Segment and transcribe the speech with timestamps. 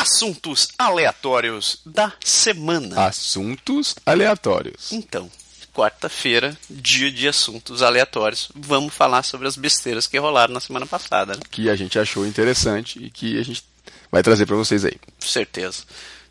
[0.00, 3.06] assuntos aleatórios da semana.
[3.06, 4.92] Assuntos aleatórios.
[4.92, 5.30] Então,
[5.74, 8.50] quarta-feira, dia de assuntos aleatórios.
[8.54, 11.34] Vamos falar sobre as besteiras que rolaram na semana passada.
[11.34, 11.40] Né?
[11.50, 13.62] Que a gente achou interessante e que a gente
[14.10, 14.96] vai trazer para vocês aí.
[15.18, 15.84] Certeza.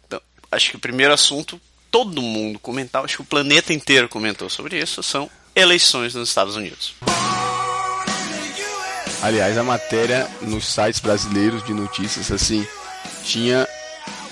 [0.07, 0.19] Então,
[0.51, 1.61] acho que o primeiro assunto,
[1.91, 6.55] todo mundo comentou, acho que o planeta inteiro comentou sobre isso, são eleições nos Estados
[6.55, 6.95] Unidos.
[9.21, 12.65] Aliás, a matéria nos sites brasileiros de notícias, assim,
[13.23, 13.67] tinha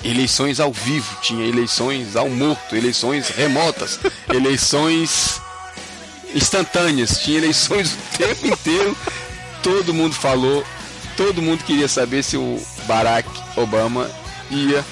[0.04, 4.00] eleições ao vivo, tinha eleições ao morto, eleições remotas,
[4.34, 5.42] eleições
[6.34, 8.97] instantâneas, tinha eleições o tempo inteiro.
[9.64, 10.64] Todo mundo falou,
[11.16, 14.10] todo mundo queria saber se o Barack Obama
[14.50, 14.86] ia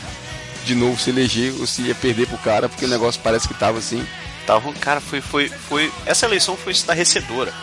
[0.66, 3.54] de novo se eleger ou se ia perder pro cara, porque o negócio parece que
[3.54, 4.06] tava assim.
[4.46, 5.92] Tava, cara, foi, foi, foi.
[6.06, 7.54] Essa eleição foi estarrecedora.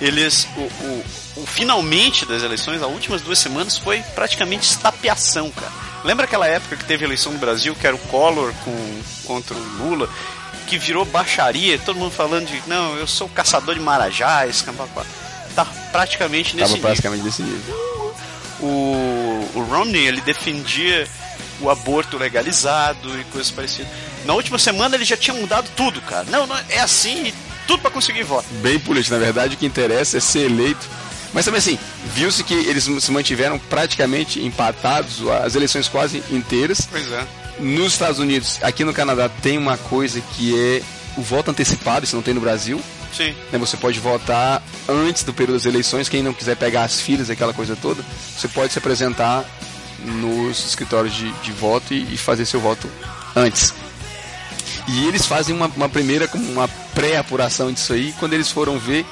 [0.00, 0.46] Eles.
[0.56, 1.04] O, o,
[1.36, 5.87] o finalmente das eleições, as últimas duas semanas, foi praticamente estapeação, cara.
[6.04, 9.60] Lembra aquela época que teve eleição no Brasil, que era o Collor com, contra o
[9.78, 10.08] Lula,
[10.66, 14.64] que virou baixaria, todo mundo falando de, não, eu sou caçador de marajás,
[15.54, 17.42] tá praticamente nesse Tava praticamente nível.
[17.42, 18.14] nesse nível.
[18.60, 21.08] O, o Romney, ele defendia
[21.60, 23.90] o aborto legalizado e coisas parecidas.
[24.24, 26.26] Na última semana ele já tinha mudado tudo, cara.
[26.30, 27.32] Não, não é assim,
[27.66, 28.46] tudo para conseguir voto.
[28.62, 30.86] Bem político, na verdade o que interessa é ser eleito
[31.32, 31.78] mas também assim,
[32.14, 36.88] viu-se que eles se mantiveram praticamente empatados as eleições quase inteiras.
[36.90, 37.26] Pois é.
[37.60, 40.82] Nos Estados Unidos, aqui no Canadá, tem uma coisa que é
[41.16, 42.80] o voto antecipado, isso não tem no Brasil.
[43.12, 43.34] Sim.
[43.50, 47.30] Né, você pode votar antes do período das eleições, quem não quiser pegar as filas,
[47.30, 48.04] aquela coisa toda,
[48.36, 49.44] você pode se apresentar
[50.04, 52.88] nos escritórios de, de voto e, e, fazer seu voto
[53.34, 53.74] antes.
[54.86, 59.04] E eles fazem uma, uma primeira, uma pré-apuração disso aí, quando eles foram ver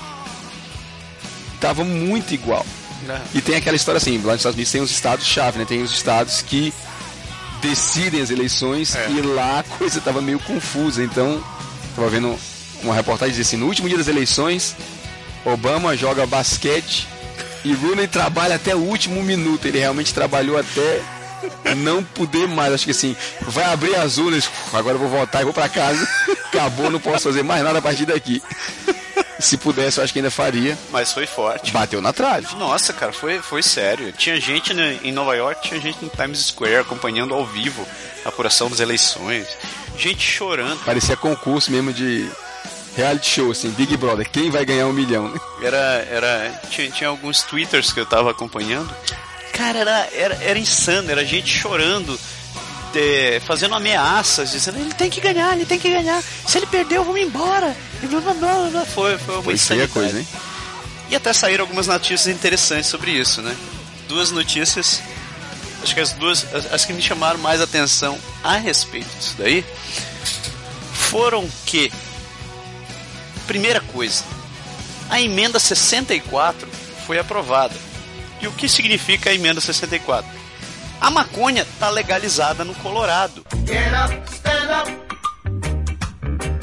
[1.67, 2.65] tava muito igual.
[3.09, 3.21] É.
[3.35, 5.65] E tem aquela história assim, lá nos Estados Unidos tem os estados-chave, né?
[5.65, 6.73] Tem os estados que
[7.61, 9.11] decidem as eleições é.
[9.11, 11.03] e lá a coisa tava meio confusa.
[11.03, 11.43] Então,
[11.97, 12.39] tava vendo
[12.85, 14.77] uma reportagem assim, no último dia das eleições,
[15.45, 17.09] Obama joga basquete
[17.65, 19.67] e Rooney trabalha até o último minuto.
[19.67, 21.03] Ele realmente trabalhou até
[21.77, 22.73] não poder mais.
[22.73, 26.07] Acho que assim, vai abrir as urnas, agora eu vou voltar e vou para casa.
[26.47, 28.41] Acabou, não posso fazer mais nada a partir daqui.
[29.39, 30.77] Se pudesse, eu acho que ainda faria.
[30.91, 31.73] Mas foi forte.
[31.73, 32.55] Bateu na trave.
[32.57, 34.13] Nossa, cara, foi, foi sério.
[34.13, 37.87] Tinha gente né, em Nova York, tinha gente no Times Square acompanhando ao vivo
[38.25, 39.47] a apuração das eleições.
[39.99, 40.85] Gente chorando.
[40.85, 42.31] Parecia concurso mesmo de
[42.97, 45.39] reality show, assim, Big Brother, quem vai ganhar um milhão, né?
[45.63, 48.91] Era, era, tinha, tinha alguns twitters que eu tava acompanhando.
[49.53, 52.19] Cara, era, era, era insano, era gente chorando
[53.45, 56.23] fazendo ameaças, dizendo ele tem que ganhar, ele tem que ganhar.
[56.47, 57.77] Se ele perder, eu vou embora.
[58.03, 58.85] E blá, blá, blá, blá.
[58.85, 60.27] Foi, foi uma foi coisa, hein?
[61.09, 63.57] E até saíram algumas notícias interessantes sobre isso, né?
[64.09, 65.01] Duas notícias,
[65.83, 69.65] acho que as duas, as, as que me chamaram mais atenção a respeito disso daí,
[70.93, 71.93] foram que,
[73.47, 74.25] primeira coisa,
[75.09, 76.69] a emenda 64
[77.07, 77.75] foi aprovada.
[78.41, 80.29] E o que significa a emenda 64?
[81.07, 83.47] A maconha está legalizada no Colorado.
[83.65, 84.91] Get up, stand up.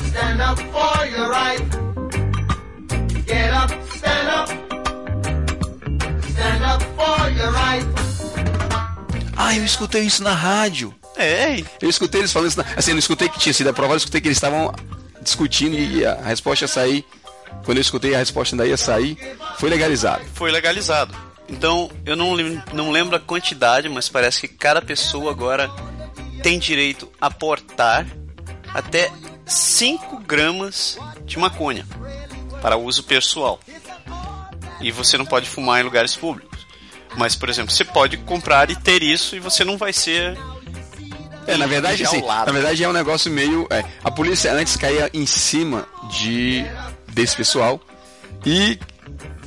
[0.03, 1.63] Stand up for your right.
[3.25, 4.51] Get up, stand up.
[6.27, 7.87] Stand up for your right.
[9.37, 10.93] Ah, eu escutei isso na rádio.
[11.15, 12.57] É, eu escutei eles falando isso.
[12.57, 12.65] Na...
[12.75, 14.75] Assim, eu não escutei que tinha sido aprovado, eu escutei que eles estavam
[15.21, 17.05] discutindo e a resposta ia sair.
[17.63, 19.17] Quando eu escutei a resposta ainda ia sair,
[19.57, 20.21] foi legalizado.
[20.33, 21.15] Foi legalizado.
[21.47, 22.35] Então, eu não,
[22.73, 25.69] não lembro a quantidade, mas parece que cada pessoa agora
[26.41, 28.05] tem direito a portar
[28.73, 29.11] até
[29.45, 31.85] 5 gramas de maconha
[32.61, 33.59] para uso pessoal.
[34.81, 36.65] E você não pode fumar em lugares públicos.
[37.15, 40.37] Mas, por exemplo, você pode comprar e ter isso e você não vai ser.
[41.45, 42.21] É, na verdade, sim.
[42.21, 43.67] Na verdade é um negócio meio.
[43.69, 46.65] É, a polícia antes caía em cima de
[47.09, 47.79] desse pessoal
[48.45, 48.79] e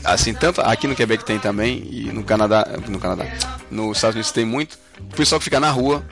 [0.07, 3.27] assim, tanto aqui no Quebec tem também, e no Canadá, no Canadá,
[3.71, 6.05] nos Estados Unidos tem muito, o pessoal que fica na rua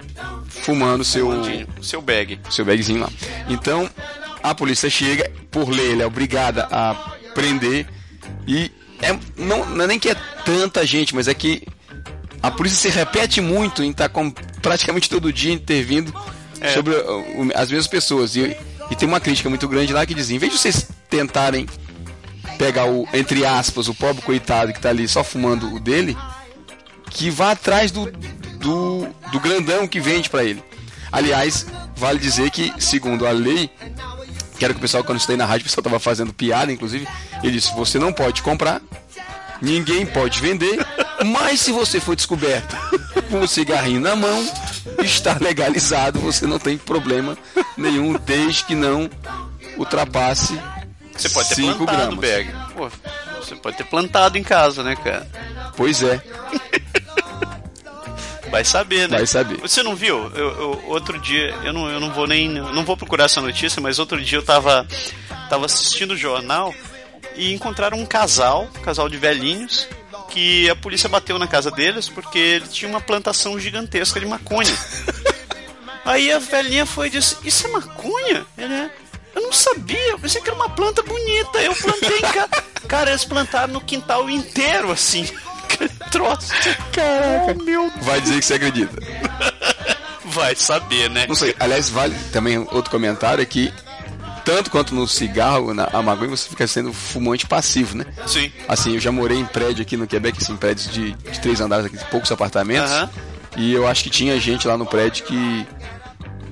[0.48, 1.30] fumando seu
[1.82, 3.10] seu bag, seu bagzinho lá.
[3.48, 3.88] Então,
[4.42, 7.86] a polícia chega, por lei, ela é obrigada a prender
[8.46, 8.70] e
[9.00, 11.66] é, não, não é nem que é tanta gente, mas é que
[12.42, 16.14] a polícia se repete muito em estar tá com, praticamente todo dia intervindo
[16.60, 16.72] é.
[16.72, 18.36] sobre uh, as mesmas pessoas.
[18.36, 18.56] E,
[18.90, 21.66] e tem uma crítica muito grande lá que diz: em vez de vocês tentarem
[22.58, 26.16] pegar o, entre aspas, o pobre coitado que tá ali só fumando o dele,
[27.10, 28.10] que vá atrás do,
[28.58, 30.62] do, do grandão que vende para ele.
[31.12, 31.66] Aliás,
[31.96, 33.70] vale dizer que, segundo a lei,
[34.58, 37.06] que era que o pessoal, quando estudei na rádio, o pessoal tava fazendo piada, inclusive,
[37.42, 38.80] ele disse: você não pode comprar,
[39.60, 40.84] ninguém pode vender,
[41.24, 42.76] mas se você for descoberto
[43.30, 44.44] com o cigarrinho na mão,
[45.02, 47.36] está legalizado, você não tem problema
[47.76, 49.08] nenhum, desde que não
[49.76, 50.58] ultrapasse
[51.16, 52.16] Você pode ter 5 plantado.
[52.74, 52.90] Pô,
[53.40, 55.26] você pode ter plantado em casa, né, cara?
[55.76, 56.20] Pois é,
[58.50, 59.16] Vai saber, né?
[59.16, 59.58] Vai saber.
[59.60, 60.30] Você não viu?
[60.34, 62.48] Eu, eu- outro dia, eu não, eu não vou nem.
[62.48, 64.86] não vou procurar essa notícia, mas outro dia eu tava,
[65.50, 66.72] tava assistindo o jornal
[67.34, 69.88] e encontraram um casal, um casal de velhinhos,
[70.30, 74.70] que a polícia bateu na casa deles porque ele tinha uma plantação gigantesca de maconha.
[76.04, 78.46] Aí a velhinha foi e disse: Isso é maconha?
[78.56, 78.90] Ele é.
[79.34, 81.58] Eu não sabia, eu pensei que era uma planta bonita.
[81.58, 82.64] Eu plantei em casa.
[82.86, 85.28] Cara, eles plantaram no quintal inteiro, assim.
[86.10, 86.52] Troço.
[86.92, 87.56] Caraca.
[87.58, 88.96] Oh, meu vai dizer que você acredita.
[90.24, 91.26] Vai saber, né?
[91.26, 93.72] Não sei, aliás, vale também outro comentário é que,
[94.44, 98.04] tanto quanto no cigarro, na maconha, você fica sendo fumante passivo, né?
[98.26, 98.50] Sim.
[98.68, 101.86] Assim, eu já morei em prédio aqui no Quebec, assim, prédios de, de três andares,
[101.86, 102.90] aqui, poucos apartamentos.
[103.56, 105.66] E eu acho que tinha gente lá no prédio que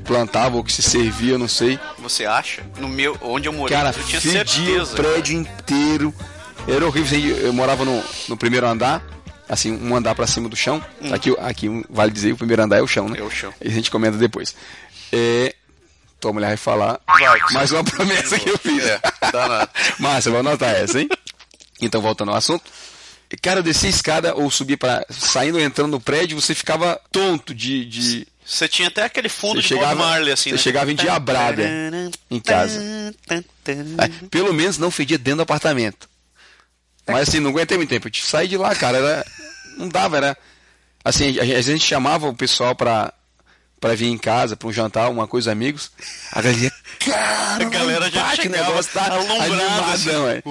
[0.02, 1.78] plantava ou que se servia, eu não sei.
[1.98, 2.62] Você acha?
[2.78, 4.92] No meu, onde eu morei, Cara, eu tinha certeza.
[4.92, 6.14] o prédio inteiro.
[6.68, 7.18] Era horrível.
[7.18, 9.02] assim, Eu morava no, no primeiro andar,
[9.48, 10.84] assim, um andar pra cima do chão.
[11.12, 13.18] Aqui, aqui um- vale dizer, o primeiro andar é o chão, né?
[13.18, 13.24] Hum.
[13.24, 13.52] É o chão.
[13.60, 14.54] E a gente comenta depois.
[15.12, 15.54] É,
[16.20, 17.40] tua mulher vai falar Vai.
[17.52, 18.84] mais uma promessa que eu fiz.
[18.84, 19.00] É.
[19.98, 21.08] Márcia, vou anotar essa, hein?
[21.80, 22.62] Então, voltando ao assunto.
[23.42, 27.00] Cara, eu descia a escada ou subia para Saindo ou entrando no prédio, você ficava
[27.10, 27.84] tonto de.
[27.86, 30.62] de Você tinha até aquele fundo Você de chegava- Bob Marley, assim, você né?
[30.62, 31.62] chegava endiabrada
[32.30, 32.80] em casa.
[33.30, 36.08] Ah, Pelo menos não fedia dentro do apartamento.
[37.06, 38.08] Mas assim, não aguentei muito tempo.
[38.08, 38.98] Eu sair de lá, cara.
[38.98, 39.26] Era,
[39.76, 40.36] não dava, era.
[41.04, 43.12] Assim, a gente, a gente chamava o pessoal pra,
[43.80, 45.90] pra vir em casa, pra um jantar, uma coisa, amigos.
[46.30, 50.10] A galera cara, A galera já o chegava negócio tá alumbrado, assim.
[50.10, 50.42] é.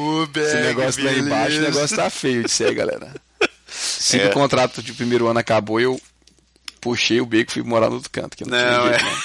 [0.41, 1.61] Esse negócio lá embaixo, o beleza.
[1.75, 3.13] negócio tá feio de ser, galera.
[3.71, 4.27] Assim que É.
[4.29, 5.99] o contrato de primeiro ano acabou, eu
[6.81, 8.36] puxei o beco e fui morar no outro canto.
[8.36, 9.10] Que não, tinha Não, jeito, é.
[9.10, 9.22] não.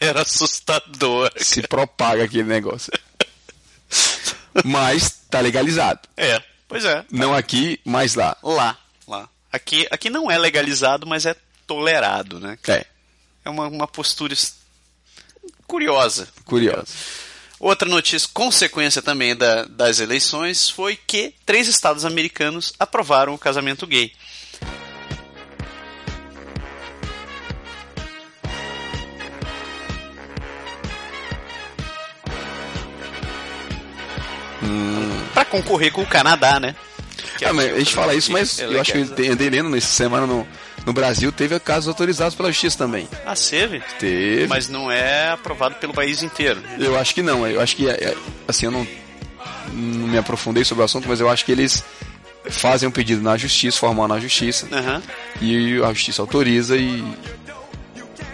[0.00, 1.30] Era assustador.
[1.36, 2.90] Se propaga aquele negócio.
[4.64, 6.00] Mas tá legalizado.
[6.16, 7.04] É, pois é.
[7.10, 8.36] Não aqui, mas lá.
[8.42, 9.28] Lá, lá.
[9.52, 11.36] Aqui, aqui não é legalizado, mas é
[11.66, 12.58] tolerado, né?
[12.66, 12.86] É,
[13.44, 14.34] É uma, uma postura
[15.66, 16.28] curiosa.
[16.44, 16.86] curioso.
[17.58, 23.86] Outra notícia, consequência também da- das eleições, foi que três estados americanos aprovaram o casamento
[23.86, 24.12] gay.
[35.32, 36.74] Pra concorrer com o Canadá, né?
[37.38, 38.98] Que Ah, mas aqui a gente fala isso, mas é eu acho que
[39.50, 40.46] lendo nessa semana no,
[40.86, 43.08] no Brasil, teve casos autorizados pela justiça também.
[43.24, 43.82] Ah, teve?
[43.98, 44.46] Teve.
[44.46, 46.62] Mas não é aprovado pelo país inteiro.
[46.78, 47.46] Eu acho que não.
[47.46, 48.16] Eu acho que, é, é,
[48.48, 48.86] assim, eu não,
[49.72, 51.82] não me aprofundei sobre o assunto, mas eu acho que eles
[52.48, 55.02] fazem um pedido na justiça, formal na justiça, Aham.
[55.40, 57.04] e a justiça autoriza e,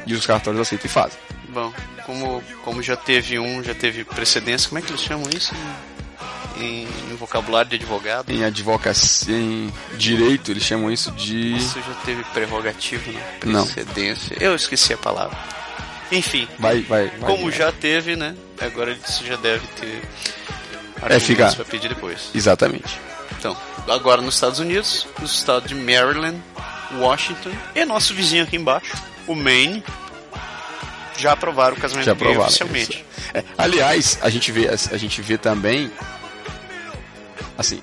[0.06, 1.18] e os cartórios aceitam e fazem.
[1.48, 1.72] Bom,
[2.04, 5.52] como, como já teve um, já teve precedência, como é que eles chamam isso?
[6.58, 8.30] Em, em vocabulário de advogado?
[8.32, 11.54] Em advocacia, em direito, eles chamam isso de.
[11.56, 13.22] Isso já teve prerrogativo, né?
[13.44, 13.64] Não.
[13.66, 14.36] Precedência.
[14.40, 15.36] Eu esqueci a palavra.
[16.10, 17.18] Enfim, Vai, vai, vai.
[17.30, 17.52] como vai.
[17.58, 18.34] já teve, né?
[18.60, 20.00] Agora isso já deve ter
[21.02, 22.30] É, fica- argumentos pra pedir depois.
[22.34, 22.98] Exatamente.
[23.38, 23.56] Então,
[23.88, 26.40] agora nos Estados Unidos, nos estados de Maryland,
[26.94, 28.94] Washington e nosso vizinho aqui embaixo,
[29.26, 29.82] o Maine,
[31.18, 32.42] já aprovaram o casamento Já aprovaram.
[32.46, 33.04] oficialmente.
[33.34, 35.90] É, aliás, a gente vê, a gente vê também,
[37.56, 37.80] assim,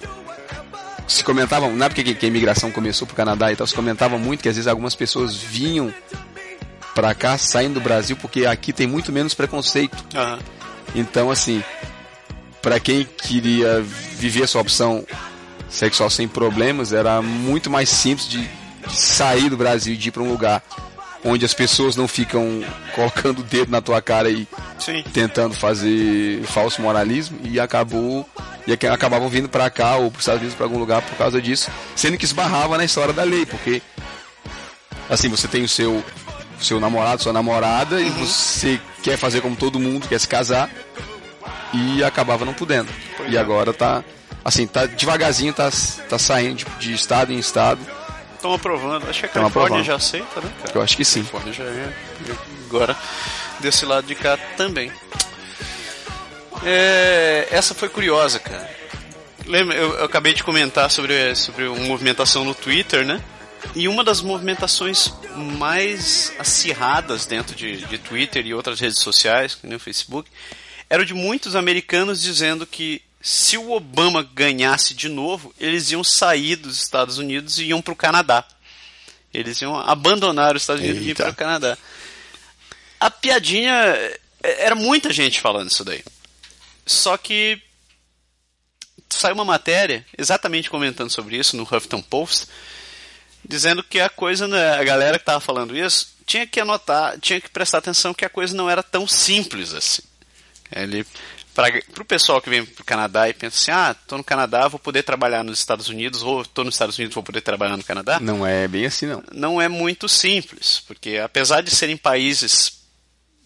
[1.07, 4.41] se comentavam, na época que, a imigração começou pro Canadá e tal, se comentava muito
[4.41, 5.93] que às vezes algumas pessoas vinham
[6.95, 10.03] pra cá saindo do Brasil porque aqui tem muito menos preconceito.
[10.15, 10.39] Aham.
[10.95, 11.63] Então, assim,
[12.61, 15.05] pra quem queria viver a sua opção
[15.69, 18.47] sexual sem problemas, era muito mais simples de,
[18.87, 20.61] de sair do Brasil e de ir pra um lugar
[21.25, 22.63] onde as pessoas não ficam
[22.93, 24.47] colocando o dedo na tua cara e
[24.79, 25.03] Sim.
[25.13, 28.27] tentando fazer falso moralismo e acabou
[28.67, 31.41] e ac- acabavam vindo pra cá ou pros Estados Unidos pra algum lugar por causa
[31.41, 33.81] disso, sendo que esbarrava na história da lei, porque
[35.09, 36.03] assim, você tem o seu
[36.59, 40.69] seu namorado, sua namorada e você quer fazer como todo mundo, quer se casar
[41.73, 42.89] e acabava não podendo.
[43.17, 43.39] Pois e é.
[43.39, 44.03] agora tá
[44.45, 45.69] assim, tá devagarzinho tá
[46.09, 47.79] tá saindo de, de estado em estado.
[48.43, 49.09] Estão aprovando.
[49.09, 49.85] Acho que a Tão Califórnia aprovando.
[49.85, 50.71] já aceita, né, cara?
[50.75, 51.21] Eu acho que sim.
[51.21, 51.93] A Califórnia já é.
[52.67, 52.97] Agora,
[53.61, 54.91] desse lado de cá também.
[56.61, 58.69] É, essa foi curiosa, cara.
[59.45, 63.23] Lembra, eu, eu acabei de comentar sobre, sobre uma movimentação no Twitter, né?
[63.73, 69.77] E uma das movimentações mais acirradas dentro de, de Twitter e outras redes sociais, nem
[69.77, 70.29] o Facebook,
[70.89, 76.57] era de muitos americanos dizendo que se o Obama ganhasse de novo, eles iam sair
[76.57, 78.45] dos Estados Unidos e iam para o Canadá.
[79.33, 81.23] Eles iam abandonar os Estados Unidos e ir Eita.
[81.23, 81.77] para o Canadá.
[82.99, 84.19] A piadinha é,
[84.65, 86.03] era muita gente falando isso daí.
[86.85, 87.61] Só que
[89.09, 92.47] saiu uma matéria exatamente comentando sobre isso no Huffington Post,
[93.47, 97.39] dizendo que a coisa, né, a galera que estava falando isso, tinha que anotar, tinha
[97.39, 100.01] que prestar atenção que a coisa não era tão simples assim.
[100.75, 101.05] Ele
[101.53, 104.67] para o pessoal que vem para o Canadá e pensa assim, ah, estou no Canadá,
[104.67, 107.83] vou poder trabalhar nos Estados Unidos, ou estou nos Estados Unidos, vou poder trabalhar no
[107.83, 108.19] Canadá.
[108.19, 109.23] Não é bem assim, não.
[109.31, 112.79] Não é muito simples, porque apesar de serem países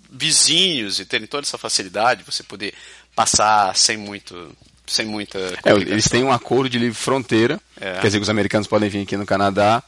[0.10, 2.74] vizinhos e terem toda essa facilidade, você poder
[3.16, 7.96] passar sem muito sem muita É, eles têm um acordo de livre fronteira, É.
[7.96, 9.84] quer dizer que os americanos podem vir aqui no Canadá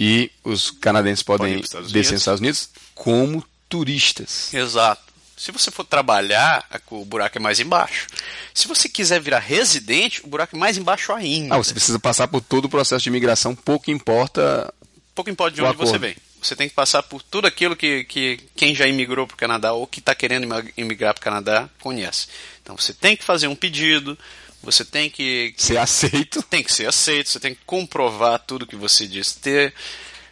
[0.00, 4.52] e os canadenses Podem podem descer nos Estados Unidos como turistas.
[4.54, 5.02] Exato.
[5.36, 8.06] Se você for trabalhar, a- o buraco é mais embaixo.
[8.52, 11.54] Se você quiser virar residente, o buraco é mais embaixo ainda.
[11.54, 14.72] Ah, você precisa passar por todo o processo de imigração, pouco importa.
[15.14, 16.00] Pouco importa de onde você acordo.
[16.02, 16.16] vem.
[16.40, 19.72] Você tem que passar por tudo aquilo que, que quem já imigrou para o Canadá
[19.72, 22.26] ou que está querendo imigrar para o Canadá conhece.
[22.62, 24.16] Então você tem que fazer um pedido,
[24.62, 28.76] você tem que, Ser aceito, tem que ser aceito, você tem que comprovar tudo que
[28.76, 29.72] você diz ter.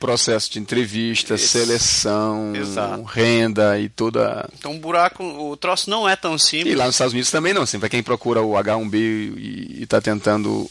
[0.07, 1.47] Processo de entrevista, Isso.
[1.49, 3.03] seleção, Exato.
[3.05, 4.49] renda e toda.
[4.59, 6.73] Então o buraco, o troço não é tão simples.
[6.73, 7.63] E lá nos Estados Unidos também não.
[7.63, 8.95] Assim, para quem procura o H1B
[9.39, 10.69] e está tentando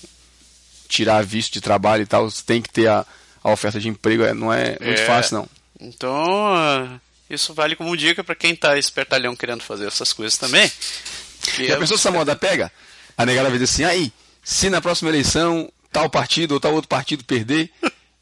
[0.87, 3.05] tirar visto de trabalho e tal, tem que ter a,
[3.43, 4.23] a oferta de emprego.
[4.23, 5.05] é- Não é muito É.
[5.05, 5.47] fácil, não.
[5.79, 10.69] Então, ah, isso vale como dica para quem tá espertalhão querendo fazer essas coisas também.
[11.55, 12.71] Que Já é- pensou se essa moda pega?
[13.17, 16.87] A negada vai dizer assim, aí, se na próxima eleição tal partido ou tal outro
[16.89, 17.69] partido perder,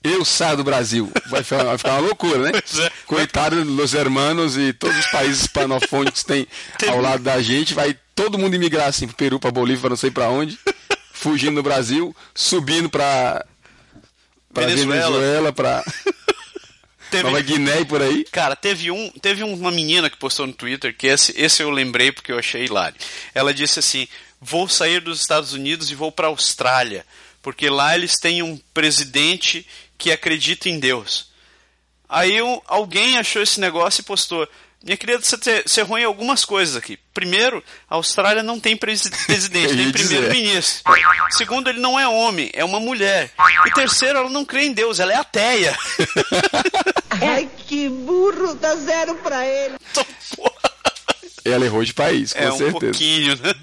[0.03, 1.12] eu saio do Brasil.
[1.29, 2.51] Vai ficar, vai ficar uma loucura, né?
[2.79, 2.91] É.
[3.06, 7.98] Coitado dos hermanos e todos os países hispanofônicos que tem ao lado da gente, vai
[8.15, 10.58] todo mundo imigrar assim pro Peru, pra Bolívia, pra não sei pra onde,
[11.13, 13.46] fugindo do Brasil, subindo pra,
[14.53, 15.18] pra Venezuela.
[15.20, 15.84] Venezuela, pra
[17.12, 18.24] Teve- Nova Guiné e por aí.
[18.32, 22.12] Cara, teve, um, teve uma menina que postou no Twitter, que esse, esse eu lembrei
[22.12, 22.96] porque eu achei hilário.
[23.34, 24.08] Ela disse assim:
[24.39, 27.03] Vou sair dos Estados Unidos e vou para a Austrália,
[27.41, 29.65] porque lá eles têm um presidente
[30.00, 31.29] que acredita em Deus.
[32.08, 34.48] Aí um- alguém achou esse negócio e postou:
[34.84, 36.98] Minha querida, você, te- você errou em algumas coisas aqui.
[37.13, 40.91] Primeiro, a Austrália não tem presi- presidente, tem primeiro-ministro.
[41.32, 43.32] Segundo, ele não é homem, é uma mulher.
[43.68, 45.77] E terceiro, ela não crê em Deus, ela é ateia.
[47.22, 49.75] Ai, que burro, dá zero pra ele.
[49.91, 51.53] Então.
[51.53, 52.79] Ela errou de país, com É um certeza.
[52.79, 53.53] pouquinho, né?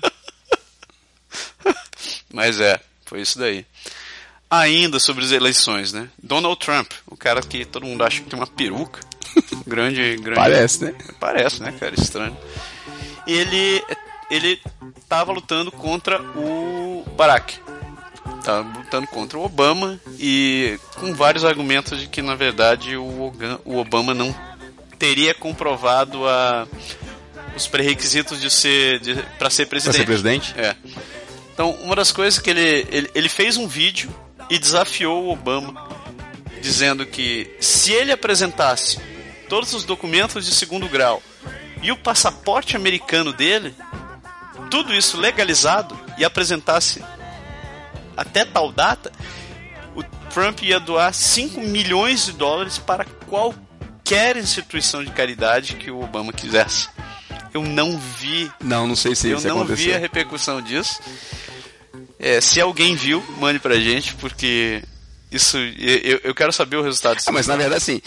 [2.32, 3.64] Mas é, foi isso daí.
[4.50, 6.08] Ainda sobre as eleições, né?
[6.22, 9.00] Donald Trump, o cara que todo mundo acha que tem uma peruca.
[9.66, 10.36] grande, grande.
[10.40, 10.94] Parece, né?
[11.18, 11.94] Parece, né, cara?
[11.94, 12.36] Estranho.
[13.26, 13.82] Ele,
[14.30, 14.60] ele
[15.08, 17.58] tava lutando contra o Barack.
[18.44, 23.32] Tava lutando contra o Obama e com vários argumentos de que, na verdade, o,
[23.64, 24.32] o Obama não
[24.96, 26.68] teria comprovado a,
[27.56, 29.00] os pré-requisitos de ser
[29.38, 29.96] para ser Pra presidente.
[29.96, 30.54] ser presidente?
[30.56, 30.76] É.
[31.52, 34.08] Então, uma das coisas que ele, ele, ele fez um vídeo
[34.50, 35.88] e desafiou o Obama,
[36.60, 38.98] dizendo que se ele apresentasse
[39.48, 41.22] todos os documentos de segundo grau
[41.82, 43.74] e o passaporte americano dele,
[44.70, 47.02] tudo isso legalizado e apresentasse
[48.16, 49.12] até tal data,
[49.94, 56.02] o Trump ia doar 5 milhões de dólares para qualquer instituição de caridade que o
[56.02, 56.88] Obama quisesse.
[57.52, 59.86] Eu não vi Não, não sei se eu isso não aconteceu.
[59.86, 61.00] vi a repercussão disso.
[62.18, 64.82] É, se alguém viu, mande pra gente, porque
[65.30, 65.58] isso.
[65.58, 67.28] Eu, eu quero saber o resultado disso.
[67.28, 68.00] Ah, mas na verdade, assim,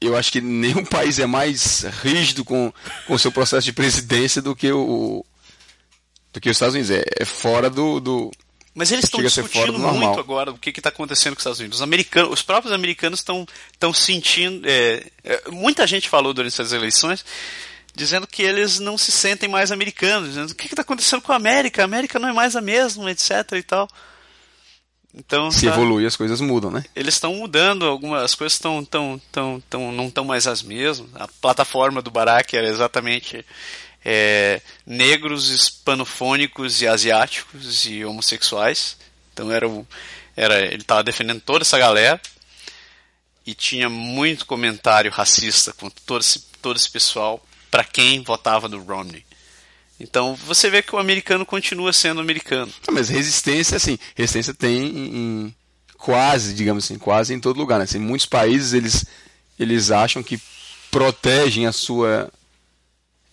[0.00, 2.72] eu acho que nenhum país é mais rígido com
[3.08, 5.24] o seu processo de presidência do que o
[6.32, 6.90] do que os Estados Unidos.
[6.90, 8.30] É, é fora do, do
[8.74, 11.78] Mas eles estão discutindo muito agora o que está acontecendo com os Estados Unidos.
[11.78, 14.66] Os, americanos, os próprios americanos estão estão sentindo.
[14.68, 17.24] é, é, muita gente falou durante essas eleições
[17.98, 21.36] dizendo que eles não se sentem mais americanos, dizendo o que está acontecendo com a
[21.36, 21.82] América?
[21.82, 23.30] A América não é mais a mesma, etc.
[23.54, 23.88] e tal.
[25.12, 26.84] Então, se tá- evolui, as coisas mudam, né?
[26.94, 31.10] eles estão mudando, algumas coisas estão tão, tão, tão, não estão mais as mesmas.
[31.16, 33.44] A plataforma do Barack era exatamente
[34.04, 38.96] é, negros, hispanofônicos e asiáticos e homossexuais.
[39.32, 39.84] Então era, o,
[40.36, 42.20] era ele estava defendendo toda essa galera
[43.44, 48.82] e tinha muito comentário racista com todo esse, todo esse pessoal para quem votava no
[48.82, 49.24] Romney.
[50.00, 52.72] Então você vê que o americano continua sendo americano.
[52.86, 55.54] Ah, Mas resistência, assim, resistência tem em, em
[55.96, 57.78] quase, digamos assim, quase em todo lugar.
[57.78, 57.84] Né?
[57.84, 59.04] Assim, muitos países eles,
[59.58, 60.40] eles acham que
[60.90, 62.30] protegem a sua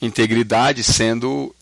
[0.02, 1.56] integridade sendo,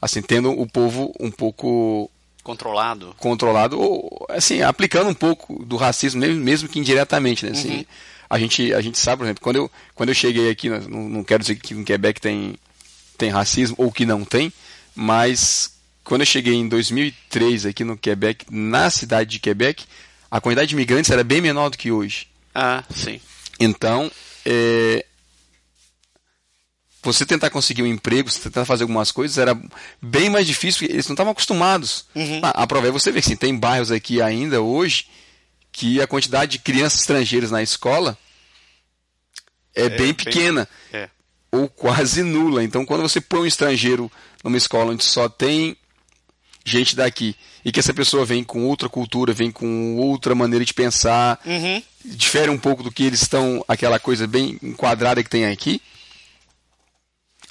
[0.00, 2.10] assim, tendo o povo um pouco
[2.42, 3.12] Controlado.
[3.18, 7.52] controlado, ou assim, aplicando um pouco do racismo, mesmo, mesmo que indiretamente, né?
[7.52, 7.84] Assim, Uhum.
[8.28, 11.08] A, gente, a gente sabe, por exemplo, quando eu, quando eu cheguei aqui, né, não,
[11.08, 12.56] não quero dizer que no Quebec tem,
[13.16, 14.52] tem racismo ou que não tem,
[14.94, 15.72] mas
[16.04, 19.84] quando eu cheguei em 2003 aqui no Quebec, na cidade de Quebec,
[20.30, 22.28] a quantidade de imigrantes era bem menor do que hoje.
[22.54, 23.20] Ah, sim.
[23.58, 24.10] Então,
[24.44, 25.04] é,
[27.02, 29.58] você tentar conseguir um emprego, você tentar fazer algumas coisas, era
[30.02, 32.04] bem mais difícil, eles não estavam acostumados.
[32.14, 32.40] Uhum.
[32.42, 35.06] A, a prova é você ver que assim, tem bairros aqui ainda hoje
[35.78, 38.16] que a quantidade de crianças estrangeiras na escola
[39.74, 41.10] é, bem bem- pequena É.
[41.52, 42.64] ou quase nula.
[42.64, 44.10] Então, quando você põe um estrangeiro
[44.42, 45.76] numa escola onde só tem
[46.64, 50.72] gente daqui e que essa pessoa vem com outra cultura, vem com outra maneira de
[50.72, 51.82] pensar, Uhum.
[52.04, 55.82] difere um pouco do que eles estão, aquela coisa bem enquadrada que tem aqui.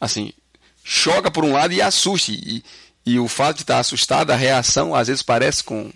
[0.01, 0.34] Assim,
[0.84, 2.32] choca por um lado e assusta.
[2.32, 2.63] E,
[3.05, 5.91] e o fato de estar assustado, a reação às vezes parece com,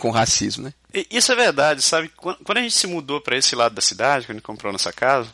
[0.00, 0.74] com racismo, né?
[1.10, 2.10] Isso é verdade, sabe?
[2.16, 4.92] Quando a gente se mudou para esse lado da cidade, quando a gente comprou nossa
[4.92, 5.30] casa,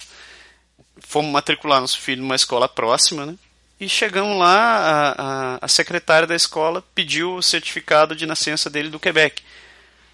[0.98, 3.34] fomos matricular nosso filho numa escola próxima, né?
[3.78, 5.10] E chegamos lá, a,
[5.54, 9.42] a, a secretária da escola pediu o certificado de nascença dele do Quebec.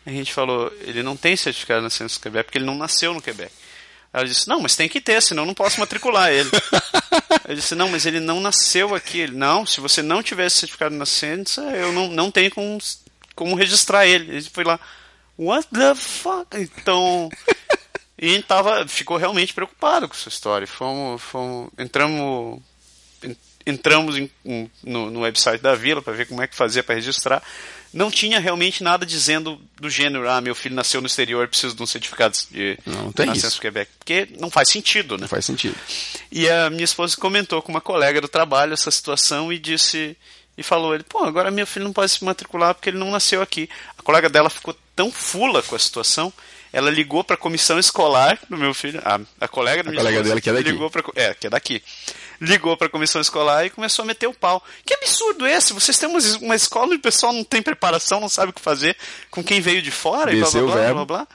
[0.05, 3.15] A gente falou, ele não tem certificado de nascença do Quebec porque ele não nasceu
[3.15, 3.53] no Quebec.
[4.13, 6.51] Ela disse, não, mas tem que ter, senão eu não posso matricular ele.
[7.49, 9.21] Eu disse, não, mas ele não nasceu aqui.
[9.21, 12.79] Ele, não, se você não tivesse certificado de nascença, eu não, não tenho como,
[13.35, 14.37] como registrar ele.
[14.37, 14.79] Ele foi lá,
[15.39, 16.47] what the fuck?
[16.57, 17.29] Então,
[18.19, 20.67] e a gente tava, ficou realmente preocupado com essa história.
[20.67, 22.61] Fomos, fomos entramos,
[23.23, 23.37] en-
[23.67, 26.95] entramos em- em- no, no website da vila para ver como é que fazia para
[26.95, 27.43] registrar.
[27.93, 31.83] Não tinha realmente nada dizendo do gênero, ah, meu filho nasceu no exterior, preciso de
[31.83, 33.59] um certificado de Não tem nascença isso.
[33.59, 33.91] do Quebec.
[33.99, 35.23] Porque não faz sentido, né?
[35.23, 35.77] Não faz sentido.
[36.31, 40.17] E a minha esposa comentou com uma colega do trabalho essa situação e disse
[40.57, 43.41] e falou ele, pô, agora meu filho não pode se matricular porque ele não nasceu
[43.41, 43.69] aqui.
[43.99, 46.33] A colega dela ficou tão fula com a situação,
[46.73, 50.29] ela ligou para a comissão escolar do meu filho, a, a colega minha colega esposa
[50.29, 50.71] dela que é daqui.
[50.71, 51.83] ligou para é, que é daqui.
[52.41, 54.63] Ligou para a comissão escolar e começou a meter o pau.
[54.85, 55.73] Que absurdo esse?
[55.73, 58.97] Vocês têm uma, escola onde o pessoal não tem preparação, não sabe o que fazer
[59.31, 61.29] com quem veio de fora e blá blá Desceu blá, blá blá blá.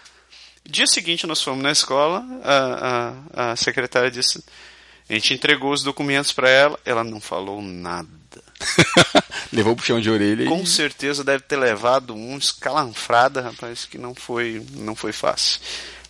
[0.69, 4.43] Dia seguinte nós fomos na escola, a, a, a secretária disse,
[5.09, 8.07] a gente entregou os documentos para ela, ela não falou nada.
[9.53, 13.97] Levou o puxão de orelha Com e certeza deve ter levado um escalanfrada, rapaz, que
[13.97, 15.61] não foi, não foi fácil.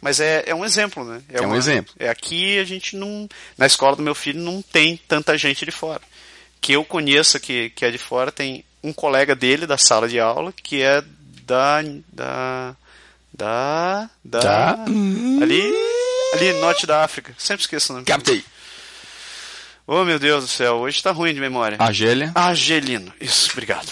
[0.02, 1.22] Mas é, é um exemplo, né?
[1.30, 1.94] É um exemplo.
[2.00, 3.28] É aqui a gente não.
[3.58, 6.02] Na escola do meu filho não tem tanta gente de fora.
[6.62, 10.20] Que eu conheça que, que é de fora, tem um colega dele da sala de
[10.20, 11.04] aula que é
[11.44, 11.82] da.
[12.14, 12.76] da.
[13.34, 14.10] da.
[14.24, 14.40] da.
[14.40, 14.84] Tá.
[15.42, 15.74] ali.
[16.34, 17.34] ali, norte da África.
[17.38, 18.06] Sempre esqueço o nome.
[18.06, 18.44] captei.
[19.90, 21.78] Oh meu Deus do céu, hoje tá ruim de memória.
[21.80, 22.32] Argélia.
[22.36, 23.14] Argelino.
[23.22, 23.88] Isso, obrigado.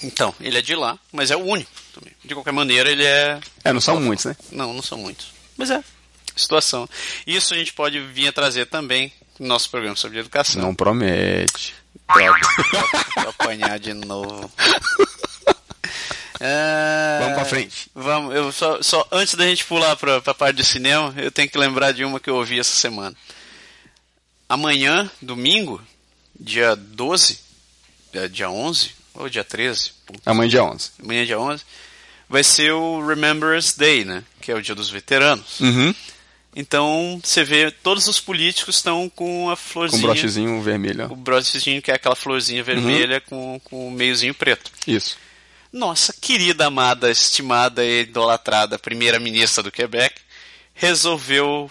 [0.00, 2.12] Então, ele é de lá, mas é o único também.
[2.24, 3.40] De qualquer maneira, ele é.
[3.64, 4.36] É, não são muitos, né?
[4.52, 5.32] Não, não são muitos.
[5.56, 5.82] Mas é.
[6.36, 6.88] Situação.
[7.26, 10.62] Isso a gente pode vir a trazer também no nosso programa sobre educação.
[10.62, 11.74] Não promete.
[12.14, 12.40] Droga,
[13.28, 14.50] apanhar de novo.
[16.42, 17.90] É, Vamos pra frente.
[17.94, 21.48] Vamos, eu só, só antes da gente pular pra, pra parte de cinema, eu tenho
[21.50, 23.14] que lembrar de uma que eu ouvi essa semana.
[24.50, 25.80] Amanhã, domingo,
[26.38, 27.38] dia 12,
[28.12, 29.92] é, dia 11 ou dia 13,
[30.26, 30.90] Amanhã dia 11.
[31.00, 31.62] amanhã dia 11,
[32.28, 34.24] vai ser o Remembrance Day, né?
[34.40, 35.60] Que é o dia dos veteranos.
[35.60, 35.94] Uhum.
[36.56, 40.02] Então, você vê, todos os políticos estão com a Com florzinha.
[40.02, 41.12] um brochezinho vermelho.
[41.12, 44.72] O brochezinho que é aquela florzinha vermelha com, com o meiozinho preto.
[44.84, 45.16] Isso.
[45.72, 50.20] Nossa querida, amada, estimada e idolatrada primeira-ministra do Quebec
[50.74, 51.70] resolveu.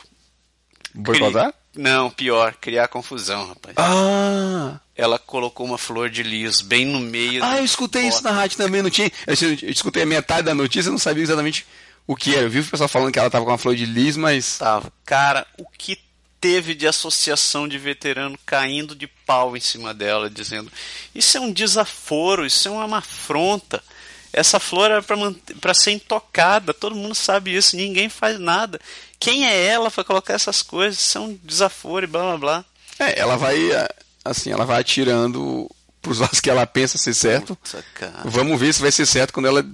[0.93, 1.53] Boicotar?
[1.75, 3.75] Não, pior, criar confusão, rapaz.
[3.77, 4.79] Ah!
[4.95, 7.43] Ela colocou uma flor de lis bem no meio.
[7.43, 8.33] Ah, eu escutei isso bota.
[8.33, 9.11] na rádio também, não tinha.
[9.25, 11.65] Eu, escutei a metade da notícia e não sabia exatamente
[12.05, 12.43] o que era.
[12.43, 14.57] Eu vi o pessoal falando que ela tava com uma flor de lis, mas.
[14.57, 14.91] Tava.
[15.05, 15.97] Cara, o que
[16.41, 20.71] teve de associação de veterano caindo de pau em cima dela, dizendo:
[21.13, 23.83] Isso é um desaforo, isso é uma afronta.
[24.31, 28.79] Essa flor era para ser intocada, todo mundo sabe isso, ninguém faz nada.
[29.19, 30.99] Quem é ela para colocar essas coisas?
[30.99, 32.65] Isso é um desaforo e blá blá blá.
[32.99, 33.71] É, ela vai.
[33.73, 33.89] ah,
[34.23, 35.69] Assim, ela vai atirando
[36.01, 37.55] pros lados que ela pensa ser certo.
[37.55, 37.83] Puta.
[38.25, 39.65] Vamos ver se vai ser certo quando ela.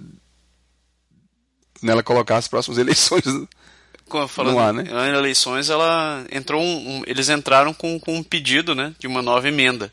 [1.82, 3.24] Nela colocar as próximas eleições.
[4.08, 4.84] Como falando No ar, né?
[4.84, 9.22] em eleições, ela entrou um, um- eles entraram com, com um pedido, né, de uma
[9.22, 9.91] nova emenda.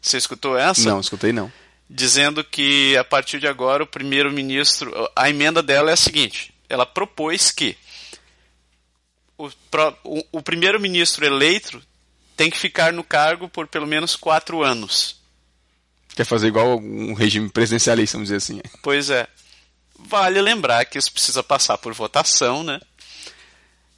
[0.00, 0.88] Você escutou essa?
[0.88, 1.52] Não, escutei não.
[1.94, 4.92] Dizendo que a partir de agora o primeiro-ministro.
[5.14, 7.76] A emenda dela é a seguinte: ela propôs que
[9.36, 9.48] o,
[10.04, 11.82] o- o primeiro-ministro eleito
[12.36, 15.20] tem que ficar no cargo por pelo menos quatro anos.
[16.14, 18.60] Quer fazer igual um regime presidencialista, vamos dizer assim.
[18.82, 19.26] Pois é.
[19.98, 22.80] Vale lembrar que isso precisa passar por votação, né?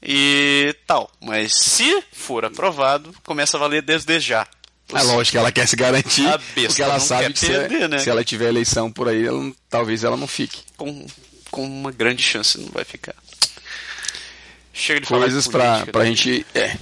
[0.03, 1.11] E tal.
[1.21, 4.47] Mas se for aprovado, começa a valer desde já.
[4.93, 7.99] É lógico que ela quer se garantir, porque ela sabe que se, perder, né?
[7.99, 10.61] se ela tiver eleição por aí, ela talvez ela não fique.
[10.77, 11.07] Com,
[11.51, 13.15] com uma grande chance não vai ficar.
[14.73, 16.09] Chega de falar Coisas pra, política, pra né?
[16.09, 16.77] gente é,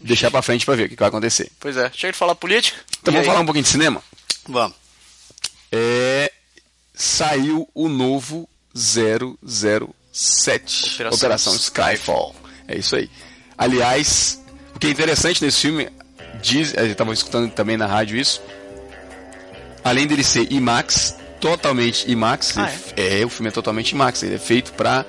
[0.00, 1.50] deixar pra frente pra ver o que vai acontecer.
[1.58, 1.90] Pois é.
[1.94, 2.78] Chega de falar política?
[3.00, 3.26] Então E vamos aí?
[3.26, 4.02] falar um pouquinho de cinema?
[4.48, 4.76] Vamos.
[5.72, 6.30] É,
[6.94, 9.92] saiu o novo 007
[10.94, 12.36] Operação Operação, Skyfall.
[12.68, 13.10] É isso aí.
[13.56, 14.40] Aliás,
[14.74, 15.88] o que é interessante nesse filme,
[16.42, 18.42] diz, a gente estava escutando também na rádio isso,
[19.82, 23.24] além dele ser IMAX, totalmente IMAX, Ah, é?
[23.24, 25.06] o filme é totalmente IMAX, ele é feito para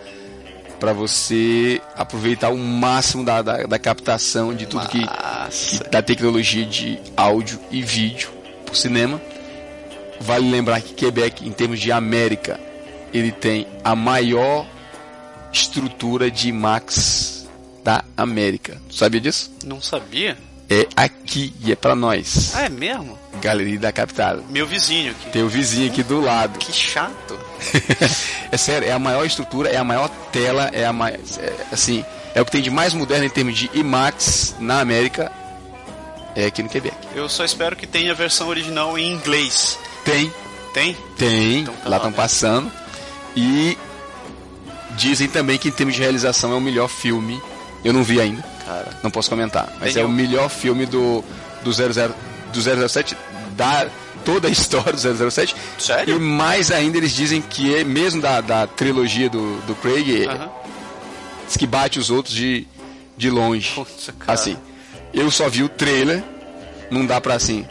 [0.80, 6.66] para você aproveitar o máximo da, da, da captação de tudo que, que da tecnologia
[6.66, 8.30] de áudio e vídeo
[8.66, 9.22] para o cinema.
[10.20, 12.60] Vale lembrar que Quebec, em termos de América,
[13.14, 14.68] ele tem a maior
[15.54, 17.48] estrutura de IMAX
[17.82, 18.82] da América.
[18.90, 19.54] Tu sabia disso?
[19.64, 20.38] Não sabia?
[20.70, 22.54] É aqui e é para nós.
[22.56, 23.18] Ah, é mesmo?
[23.42, 24.40] Galeria da Capital.
[24.50, 25.30] Meu vizinho aqui.
[25.30, 26.58] Tem o vizinho aqui do lado.
[26.60, 27.38] Que chato.
[28.52, 31.38] é sério, é a maior estrutura, é a maior tela, é a mais.
[31.38, 35.32] é, assim, é o que tem de mais moderno em termos de IMAX na América.
[36.36, 36.96] É aqui no Quebec.
[37.14, 39.78] Eu só espero que tenha a versão original em inglês.
[40.04, 40.34] Tem,
[40.74, 40.98] Tem?
[41.18, 42.72] tem, Então tá lá estão passando.
[43.36, 43.78] E
[44.92, 47.40] dizem também que em termos de realização é o melhor filme.
[47.84, 48.88] Eu não vi ainda, Cara.
[49.04, 49.72] não posso comentar.
[49.80, 51.24] Mas Tem é o melhor filme do,
[51.64, 52.14] do, 00,
[52.54, 53.18] do 007,
[53.52, 53.88] da
[54.26, 55.56] toda a história do 007.
[55.78, 56.16] Sério?
[56.16, 60.50] E mais ainda eles dizem que é, mesmo da, da trilogia do, do Craig, Aham.
[61.48, 62.66] diz que bate os outros de,
[63.18, 63.74] de longe.
[64.20, 64.34] Cara.
[64.34, 64.58] Assim,
[65.14, 66.24] eu só vi o trailer,
[66.90, 67.68] não dá pra assim,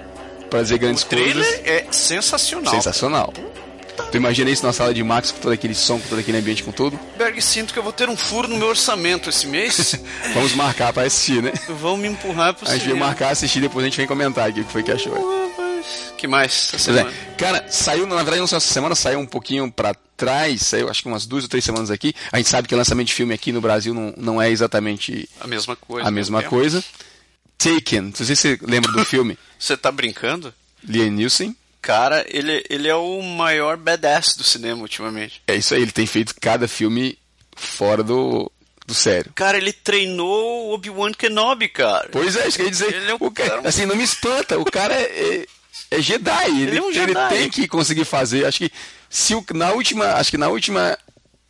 [0.51, 1.61] pra dizer grandes O trailer coisas.
[1.67, 2.75] é sensacional.
[2.75, 3.33] Sensacional.
[4.11, 6.63] Tu imagina isso na sala de Max com todo aquele som, com todo aquele ambiente,
[6.63, 6.99] com tudo?
[7.17, 9.95] Berg, sinto que eu vou ter um furo no meu orçamento esse mês.
[10.35, 11.53] Vamos marcar pra assistir, né?
[11.81, 14.61] Vão me empurrar pro A gente vai marcar, assistir, depois a gente vem comentar aqui
[14.61, 15.15] o que foi que achou.
[16.19, 17.11] Que mais essa Pois semana?
[17.11, 17.35] é.
[17.37, 21.03] Cara, saiu, na verdade, não só essa semana, saiu um pouquinho pra trás, saiu acho
[21.03, 22.15] que umas duas ou três semanas aqui.
[22.31, 25.47] A gente sabe que lançamento de filme aqui no Brasil não, não é exatamente A
[25.47, 26.07] mesma coisa.
[26.07, 26.49] a mesma né?
[26.49, 26.85] coisa.
[27.59, 30.53] Taken, não sei se você lembra do filme, Você tá brincando?
[30.85, 31.55] Liam Neeson.
[31.83, 35.43] Cara, ele, ele é o maior badass do cinema ultimamente.
[35.49, 37.19] É isso aí, ele tem feito cada filme
[37.57, 38.51] fora do,
[38.87, 39.33] do sério.
[39.35, 42.09] Cara, ele treinou o Obi-Wan Kenobi, cara.
[42.13, 42.95] Pois é, isso que eu ia dizer.
[42.95, 44.59] Ele é um o cara, cara- assim, não me espanta.
[44.59, 45.47] O cara é, é,
[45.99, 46.63] é Jedi.
[46.63, 47.29] Ele, é um ele Jedi.
[47.29, 48.47] tem que conseguir fazer.
[48.47, 48.71] Acho que
[49.11, 50.97] se o, na última, acho que na última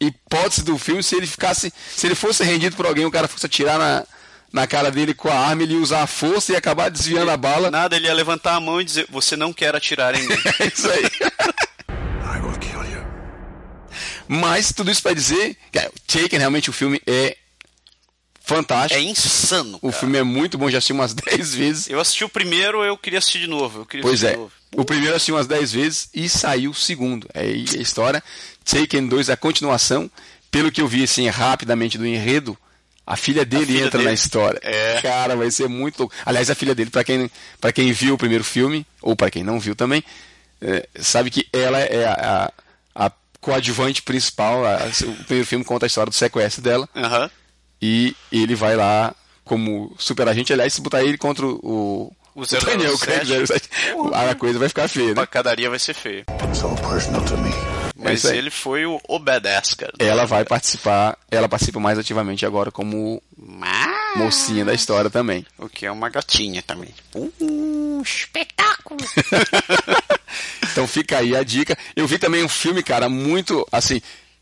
[0.00, 3.46] hipótese do filme, se ele ficasse, se ele fosse rendido por alguém, o cara fosse
[3.46, 4.04] atirar na,
[4.52, 7.30] na cara dele com a arma, ele ia usar a força e ia acabar desviando
[7.30, 7.70] a bala.
[7.70, 10.34] Nada, ele ia levantar a mão e dizer: Você não quer atirar em mim.
[10.60, 11.04] É isso aí.
[11.04, 13.02] I will kill you.
[14.28, 17.36] Mas tudo isso pra dizer que é, Taken realmente o filme é
[18.44, 19.00] fantástico.
[19.00, 19.78] é insano.
[19.80, 20.00] O cara.
[20.00, 21.88] filme é muito bom, já assisti umas 10 vezes.
[21.88, 23.80] Eu assisti o primeiro, eu queria assistir de novo.
[23.80, 24.32] Eu queria Pois assistir é.
[24.34, 24.52] de novo.
[24.74, 27.28] O primeiro eu assisti umas 10 vezes e saiu o segundo.
[27.34, 28.22] É aí a história.
[28.64, 30.10] Taken 2, a continuação.
[30.50, 32.56] Pelo que eu vi assim rapidamente do enredo,
[33.06, 34.04] a filha dele filha entra dele.
[34.04, 34.60] na história.
[34.62, 35.00] É.
[35.02, 36.14] Cara, vai ser muito louco.
[36.24, 39.42] Aliás, a filha dele, pra quem, pra quem viu o primeiro filme, ou pra quem
[39.42, 40.02] não viu também,
[40.60, 42.52] é, sabe que ela é a,
[42.94, 44.64] a, a coadjuvante principal.
[44.64, 46.88] A- o primeiro filme conta a história do sequestro dela.
[46.94, 47.30] Aham.
[47.80, 49.12] E ele vai lá
[49.44, 50.52] como super agente.
[50.52, 52.12] Aliás, se botar ele contra o.
[52.34, 53.04] O Daniel 007.
[53.26, 53.68] Craig 07,
[54.14, 55.14] a coisa vai ficar feia, A né?
[55.16, 56.24] pancadaria vai ser feia.
[56.48, 57.50] It's all personal to me.
[58.02, 58.38] Mas isso aí.
[58.38, 59.92] ele foi o, o badass, cara.
[59.98, 64.16] Ela vai participar, ela participa mais ativamente agora como Mas...
[64.16, 65.46] mocinha da história também.
[65.58, 66.94] O que é uma gatinha também.
[67.40, 69.00] Um espetáculo.
[70.72, 71.76] Então fica aí a dica.
[71.94, 74.00] Eu vi também um filme, cara, muito assim.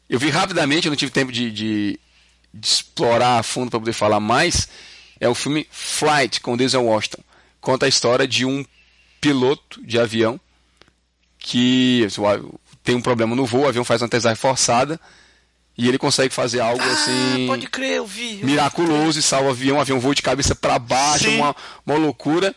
[0.08, 1.98] Eu vi rapidamente, eu não tive tempo de, de-
[2.54, 4.68] de explorar a fundo para poder falar mais.
[5.18, 7.22] É o filme Flight com Denzel Washington.
[7.60, 8.64] Conta a história de um
[9.20, 10.40] piloto de avião
[11.38, 12.20] que assim,
[12.82, 14.98] tem um problema no voo, o avião faz uma aterrissagem forçada
[15.76, 18.40] e ele consegue fazer algo assim Ah, pode crer, eu vi.
[18.42, 21.36] miraculoso e salva o avião, o avião voa de cabeça para baixo, Sim.
[21.36, 21.54] uma,
[21.86, 22.54] uma loucura.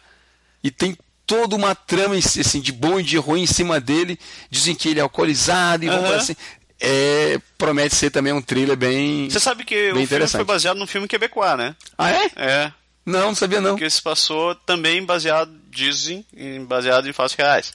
[0.64, 4.18] E tem toda uma trama assim, de bom e de ruim em cima dele.
[4.50, 6.36] Dizem que ele é alcoolizado e vão fazer assim.
[6.80, 9.30] É, promete ser também um thriller bem.
[9.30, 11.76] Você sabe que o filme foi baseado num filme quebecois, né?
[11.98, 12.32] Ah, é?
[12.36, 12.72] É.
[13.06, 13.76] Não, não sabia não.
[13.78, 17.74] Que se passou também baseado, dizem, em- baseado em fatos reais.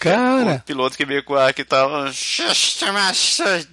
[0.00, 2.10] O Cara, piloto quebecois que tava.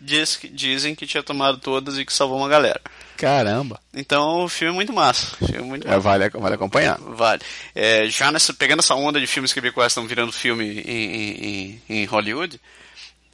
[0.01, 2.81] Diz, que- dizem que tinha tomado todas e que salvou uma galera.
[3.15, 3.79] Caramba.
[3.93, 5.27] Então o filme é muito massa.
[5.41, 6.97] O filme é muito É, vale, vale acompanhar.
[6.99, 7.41] Vale.
[7.73, 12.01] É, já nessa, pegando essa onda de filmes que quase estão virando filme em, em,
[12.01, 12.59] em Hollywood,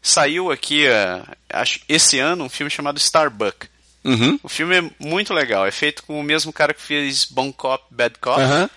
[0.02, 3.68] saiu aqui, uh, acho, esse ano, um filme chamado Starbuck.
[4.06, 4.40] Uhum.
[4.44, 5.66] O filme é muito legal.
[5.66, 8.40] É feito com o mesmo cara que fez Bon Cop, Bad Cop.
[8.42, 8.70] Aham.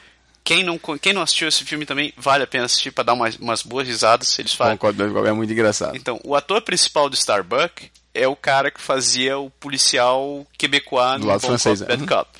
[0.46, 3.34] Quem, não, quem não assistiu esse filme também vale a pena assistir para dar umas,
[3.34, 4.38] umas boas risadas.
[4.38, 4.76] Eles fazem.
[4.76, 5.96] Concordo, é muito engraçado.
[5.96, 11.22] Então, o ator principal do Starbuck é o cara que fazia o policial quebecois Do
[11.22, 11.96] no lado francês, Cop, é.
[11.96, 12.16] Bad Uhum.
[12.16, 12.30] Cop.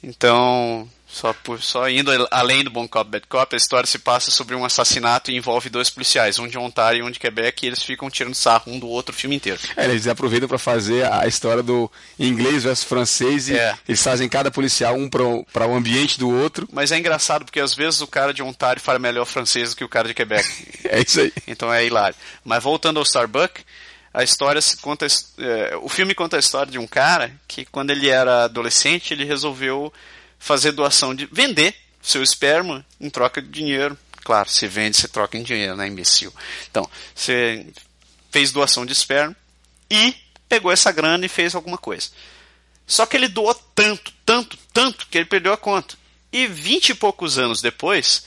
[0.00, 4.30] Então, só, por, só indo além do Bon Cop, Bad Cop, a história se passa
[4.30, 7.68] sobre um assassinato e envolve dois policiais, um de Ontário e um de Quebec, e
[7.68, 9.58] eles ficam tirando sarro um do outro o filme inteiro.
[9.76, 13.76] É, eles aproveitam para fazer a história do inglês versus francês e É.
[13.88, 16.68] eles fazem cada policial um para o ambiente do outro.
[16.72, 19.84] Mas é engraçado porque às vezes o cara de Ontário fala melhor francês do que
[19.84, 20.48] o cara de Quebec.
[20.90, 21.32] É isso aí.
[21.46, 22.16] Então é hilário.
[22.44, 23.62] Mas voltando ao Starbuck,
[24.14, 25.06] a história se conta.
[25.38, 29.24] é, o filme conta a história de um cara que, quando ele era adolescente, ele
[29.24, 29.92] resolveu
[30.38, 31.26] fazer doação de.
[31.26, 33.96] vender seu esperma em troca de dinheiro.
[34.24, 36.32] Claro, se vende, você troca em dinheiro, né, imbecil?
[36.70, 37.66] Então, você
[38.30, 39.34] fez doação de esperma
[39.90, 40.14] e
[40.48, 42.08] pegou essa grana e fez alguma coisa.
[42.86, 45.96] Só que ele doou tanto, tanto, tanto que ele perdeu a conta.
[46.32, 48.24] E vinte e poucos anos depois,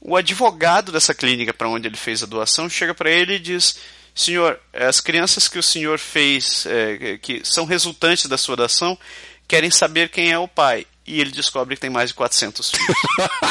[0.00, 3.78] o advogado dessa clínica para onde ele fez a doação chega para ele e diz:
[4.14, 8.98] Senhor, as crianças que o senhor fez, é, que são resultantes da sua doação,
[9.46, 10.86] querem saber quem é o pai.
[11.06, 12.96] E ele descobre que tem mais de 400 filhos.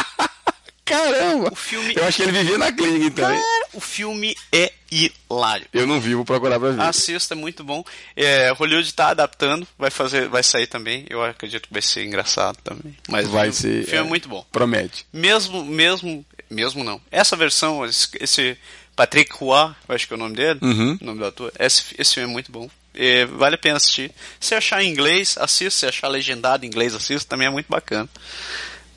[0.83, 1.49] Caramba!
[1.51, 3.29] O filme- Eu acho que ele vivia na clínica então.
[3.29, 5.65] Cara, o filme é hilário.
[5.71, 6.81] Eu não vi, vou procurar pra ver.
[6.81, 7.83] Assista, é muito bom.
[8.15, 11.05] É, Hollywood está adaptando, vai fazer, vai sair também.
[11.09, 12.97] Eu acredito que vai ser engraçado também.
[13.07, 13.61] Mas Vai o ser.
[13.69, 14.45] filme, o filme é muito bom.
[14.51, 15.05] Promete.
[15.13, 16.99] Mesmo, mesmo, mesmo não.
[17.09, 18.57] Essa versão, esse,
[18.93, 20.97] Patrick Roy, eu acho que é o nome dele, Uhum.
[20.99, 21.53] o nome do ator.
[21.57, 22.69] Esse, esse filme é muito bom.
[22.93, 24.11] É, vale a pena assistir.
[24.39, 25.79] Se achar em inglês, assista.
[25.81, 27.29] Se achar legendado em inglês, assista.
[27.29, 28.09] Também é muito bacana.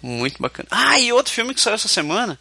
[0.02, 0.68] Muito bacana.
[0.70, 2.38] Ah, e outro filme que saiu essa semana.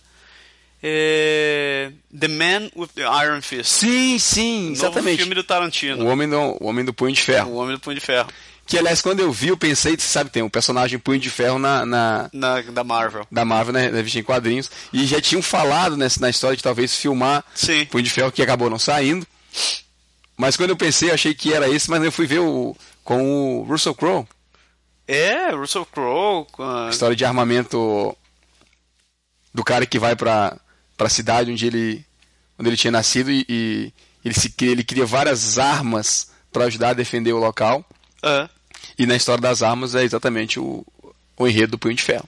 [0.86, 3.68] É The Man with the Iron Fist.
[3.72, 5.18] Sim, sim, exatamente.
[5.20, 6.04] filme do Tarantino.
[6.04, 7.52] O homem do, o homem do punho de ferro.
[7.52, 8.28] O Homem do Punho de Ferro.
[8.66, 11.60] Que aliás, quando eu vi, eu pensei, você sabe, tem um personagem punho de ferro
[11.60, 13.28] na, na- Na, da Marvel.
[13.32, 14.70] da Marvel, né, na revista em quadrinhos.
[14.94, 17.86] E já tinham falado nessa, na história de talvez filmar Sim.
[17.86, 19.26] Punho de Ferro, que acabou não saindo.
[20.38, 23.60] Mas quando eu pensei, eu achei que era esse, mas eu fui ver o, com
[23.60, 24.26] o Russell Crowe.
[25.08, 26.46] É, Russell Crowe.
[26.52, 28.16] com a- História de armamento
[29.54, 30.58] do cara que vai pra,
[30.98, 32.06] pra cidade onde ele,
[32.58, 33.94] onde ele tinha nascido e, e
[34.26, 37.86] ele, se, cria- ele cria várias armas para ajudar a defender o local.
[38.24, 38.50] É.
[38.98, 40.86] E na história das armas é exatamente o,
[41.38, 42.28] o enredo do Punho de Ferro.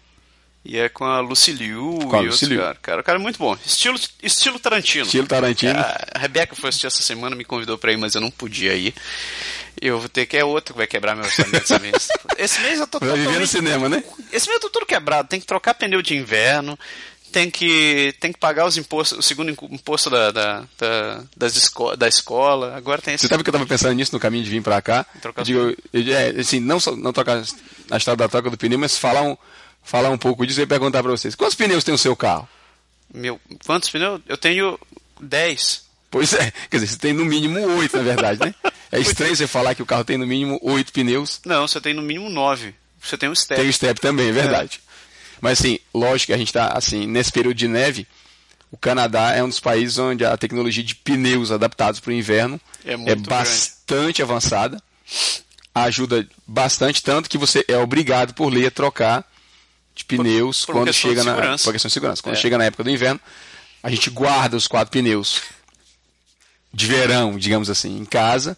[0.67, 2.60] E é com a Lucy Liu Com a e Lucy Liu.
[2.60, 2.78] cara.
[2.82, 3.01] cara.
[3.01, 3.56] O cara é muito bom.
[3.63, 5.06] Estilo, estilo Tarantino.
[5.06, 5.80] Estilo Tarantino.
[5.80, 8.93] A Rebeca foi assistir essa semana, me convidou pra ir, mas eu não podia ir.
[9.80, 12.08] Eu vou ter que é outro que vai quebrar meu orçamento esse mês.
[12.38, 14.04] Esse mês eu tô Vai viver no cinema, né?
[14.32, 15.28] Esse mês eu tô tudo quebrado.
[15.30, 16.78] Tem que trocar pneu de inverno.
[17.32, 21.56] Tem que, tem que pagar os impostos, o segundo impo- imposto da, da, da, das
[21.58, 22.75] esco da escola.
[22.75, 23.23] Agora tem esse.
[23.23, 25.06] Você sabe que eu tava pensando nisso no caminho de vir pra cá?
[25.21, 25.60] Trocar Eu digo,
[25.93, 27.43] eu- é, assim, não, só, não trocar
[27.91, 29.36] a história da troca do pneu, mas falar um,
[29.86, 31.36] falar um pouco disso e perguntar pra vocês.
[31.36, 32.50] Quantos pneus tem o seu carro?
[33.13, 34.19] Meu, quantos pneus?
[34.28, 34.78] Eu tenho
[35.21, 35.86] 10.
[36.10, 38.56] Pois é, quer dizer, você tem no mínimo oito, na verdade, né?
[38.91, 41.39] É estranho você falar que o carro tem no mínimo oito pneus.
[41.45, 42.74] Não, você tem no mínimo 9.
[43.02, 43.62] Você tem um step.
[43.62, 44.82] Tem o step também, é verdade.
[45.39, 48.08] Mas assim, lógico que a gente está assim, nesse período de neve,
[48.71, 52.60] o Canadá é um dos países onde a tecnologia de pneus adaptados para o inverno
[52.84, 54.82] É muito bastante avançada.
[55.74, 59.26] Ajuda bastante, tanto que você é obrigado por lei a trocar
[59.95, 62.21] de pneus por uma quando chega na por questão de segurança.
[62.21, 62.39] Quando É.
[62.39, 63.19] chega na época do inverno,
[63.81, 65.41] a gente guarda os quatro pneus
[66.73, 68.58] de verão, digamos assim, em casa,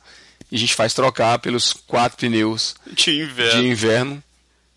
[0.51, 3.61] e a gente faz trocar pelos quatro pneus De inverno.
[3.61, 4.23] de inverno,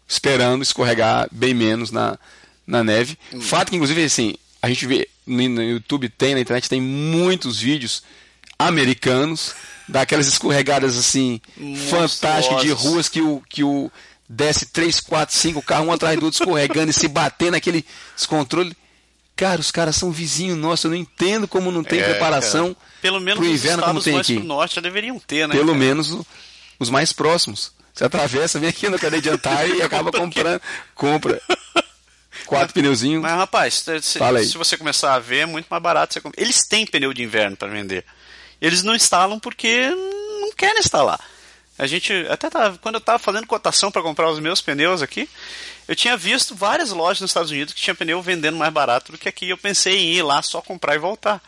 [0.07, 2.19] esperando escorregar bem menos na,
[2.67, 3.17] na neve.
[3.33, 3.41] Hum.
[3.41, 7.59] Fato que, inclusive, assim, a gente vê no, no YouTube, tem na internet, tem muitos
[7.59, 8.03] vídeos
[8.59, 9.55] americanos
[9.89, 11.41] daquelas escorregadas assim
[11.89, 13.91] fantásticas de ruas que o, que o
[14.33, 18.77] desce 3, 4, 5 carros um atrás do outro escorregando e se batendo naquele descontrole.
[19.35, 22.87] Cara, os caras são vizinhos nossos, eu não entendo como não tem É, preparação cara.
[23.03, 24.37] Pelo menos pro os inverno como tem mais aqui.
[24.37, 25.55] pro norte já deveriam ter, né?
[25.55, 25.79] Pelo cara?
[25.79, 26.17] menos
[26.79, 27.73] os mais próximos.
[27.93, 30.61] Você atravessa, vem aqui no cadeia de Antares e acaba comprando.
[30.95, 31.41] Compra.
[32.47, 33.23] Quatro pneuzinhos.
[33.23, 34.47] Mas, rapaz, se, se- Fala aí.
[34.47, 36.13] se você começar a ver, é muito mais barato.
[36.15, 36.41] Você comprar.
[36.41, 38.05] Eles têm pneu de inverno para vender.
[38.61, 41.19] Eles não instalam porque não querem instalar.
[41.81, 45.29] A gente até tava, quando eu estava fazendo cotação para comprar os meus pneus aqui,
[45.89, 49.19] eu tinha visto várias lojas nos Estados Unidos que tinha pneu vendendo mais barato do
[49.19, 49.49] que aqui.
[49.49, 51.41] Eu pensei em ir lá só comprar e voltar.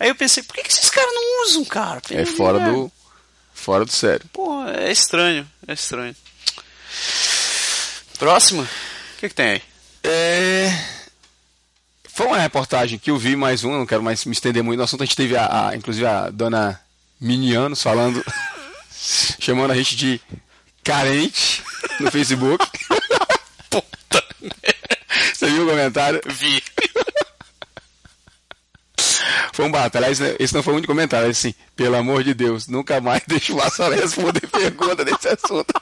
[0.00, 2.00] Aí eu pensei, por que, que esses caras não usam, cara?
[2.00, 2.90] Pneu É fora do.
[3.52, 4.24] Fora do sério.
[4.32, 6.16] Pô, é estranho, é estranho.
[8.18, 8.62] Próximo?
[8.62, 9.62] O que, que tem aí?
[10.04, 10.70] É...
[12.08, 14.84] Foi uma reportagem que eu vi mais uma, não quero mais me estender muito no
[14.84, 15.02] assunto.
[15.02, 16.80] A gente teve, a, a- inclusive, a dona
[17.20, 18.24] Minianos falando,
[19.40, 20.20] chamando a gente de
[20.84, 21.62] carente
[22.00, 22.64] no Facebook.
[23.70, 24.24] Puta.
[25.34, 26.20] Você viu o comentário?
[26.26, 26.62] Vi.
[29.52, 29.72] Foi um.
[29.76, 31.28] Aliás, né, esse não foi o único comentário.
[31.28, 35.72] Assim, pelo amor de Deus, nunca mais deixe o Vassoura responder pergunta desse assunto.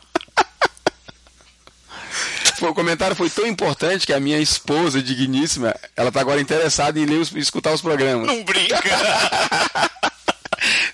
[2.60, 7.06] O comentário foi tão importante que a minha esposa, digníssima, ela tá agora interessada em
[7.06, 8.26] ler os, escutar os programas.
[8.26, 8.82] Não brinca.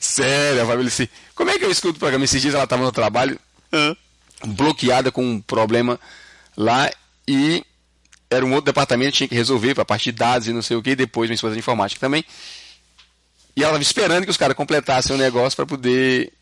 [0.00, 2.24] Sério, a Fabíola assim, como é que eu escuto o programa?
[2.24, 3.38] Esses dias ela tava no trabalho,
[4.44, 5.98] bloqueada com um problema
[6.56, 6.90] lá
[7.28, 7.64] e
[8.30, 10.62] era um outro departamento que tinha que resolver para a parte de dados e não
[10.62, 12.24] sei o que, depois minha esposa de informática também.
[13.56, 16.32] E ela estava esperando que os caras completassem o negócio para poder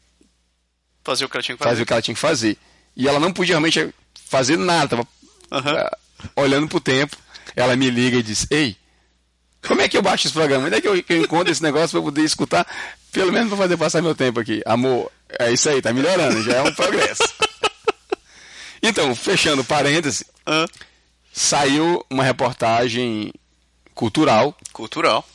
[1.05, 1.83] Fazer o que ela tinha que fazer fazer.
[1.83, 2.59] o que ela tinha que fazer.
[2.97, 3.95] E ela não podia realmente
[4.27, 5.09] fazer nada, tava
[5.51, 5.99] ah,
[6.35, 7.17] olhando pro tempo.
[7.55, 8.75] Ela me liga e diz: Ei,
[9.67, 10.67] como é que eu baixo esse programa?
[10.67, 12.67] Onde é que eu, que eu encontro esse negócio para poder escutar?
[13.13, 14.63] Pelo menos para fazer passar meu tempo aqui.
[14.67, 17.23] Amor, é isso aí, tá melhorando, já é um progresso.
[18.87, 20.27] Então, fechando parêntese,
[21.33, 23.33] saiu uma reportagem
[23.95, 25.27] cultural Cultural.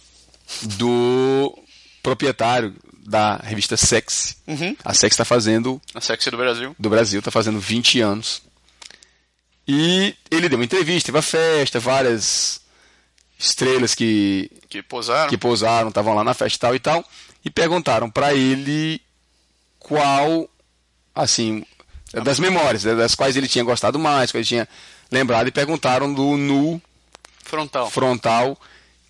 [0.77, 1.57] do
[2.03, 2.75] proprietário
[3.07, 4.37] da revista Sex.
[4.45, 4.75] Uhum.
[4.85, 6.75] A Sex está fazendo A sexy do Brasil.
[6.77, 8.43] do Brasil, está fazendo 20 anos.
[9.67, 12.61] E ele deu uma entrevista, teve uma festa, várias
[13.39, 15.29] estrelas que, Que posaram.
[15.29, 17.05] que pousaram, estavam lá na festa e tal e tal,
[17.45, 19.01] e perguntaram para ele
[19.79, 20.47] qual,
[21.15, 21.63] assim,
[22.23, 24.69] das memórias, né, das quais ele tinha gostado mais, quais ele tinha
[25.09, 26.81] lembrado, e perguntaram do nu
[27.43, 27.89] Frontal.
[27.89, 28.59] frontal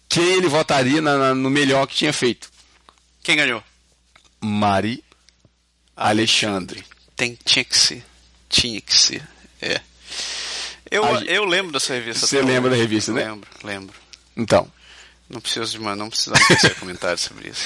[0.07, 2.49] quem ele votaria na- na- no melhor que tinha feito.
[3.23, 3.63] Quem ganhou?
[4.41, 5.03] Mari
[5.95, 6.83] Alexandre.
[7.15, 8.05] Tem, tinha que ser.
[8.47, 9.21] Tinha que ser.
[9.61, 9.81] É.
[10.89, 12.25] Eu, A- eu lembro dessa revista.
[12.25, 13.25] Você lembra da revista, né?
[13.25, 13.95] Lembro, lembro.
[14.39, 14.71] Então,
[15.29, 17.65] Não preciso de não precisamos tecer comentário sobre isso.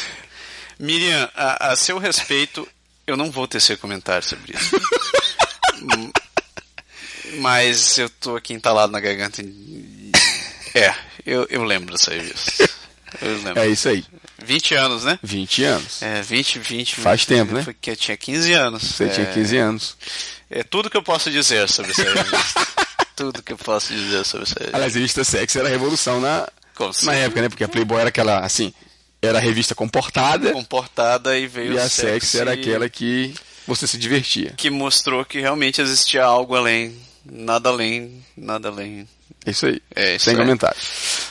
[0.80, 2.68] Miriam, a, a seu respeito,
[3.06, 4.76] eu não vou tecer comentário sobre isso.
[7.40, 9.42] Mas eu tô aqui entalado na garganta.
[10.76, 10.94] É,
[11.26, 12.70] eu, eu lembro dessa revista.
[13.56, 14.04] É isso aí.
[14.44, 15.20] 20 anos, né?
[15.24, 16.02] 20 anos.
[16.02, 16.96] É, 20, 20.
[16.96, 17.64] Faz 20, tempo, né?
[17.64, 18.84] Foi que eu tinha 15 anos.
[18.84, 19.98] Você é, tinha 15 anos.
[20.50, 22.68] É tudo que eu posso dizer sobre essa revista.
[23.16, 24.78] tudo que eu posso dizer sobre essa revista.
[24.78, 26.48] Aliás, a revista Sex era a revolução na,
[27.04, 27.50] na época, né?
[27.50, 28.74] Porque a Playboy era aquela, assim,
[29.22, 31.94] era a revista comportada comportada e veio e a o Sex
[32.28, 33.34] sexy, era aquela que
[33.66, 34.54] você se divertia.
[34.58, 39.08] que mostrou que realmente existia algo além, nada além, nada além.
[39.46, 39.82] É isso aí.
[39.96, 40.40] É isso Sem aí.
[40.40, 40.78] comentário.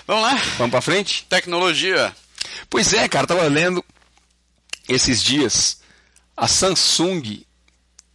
[0.07, 0.35] Vamos lá.
[0.59, 1.27] Vamos pra frente?
[1.29, 2.15] Tecnologia.
[2.69, 3.85] Pois é, cara, tava lendo
[4.89, 5.79] esses dias.
[6.37, 7.45] A Samsung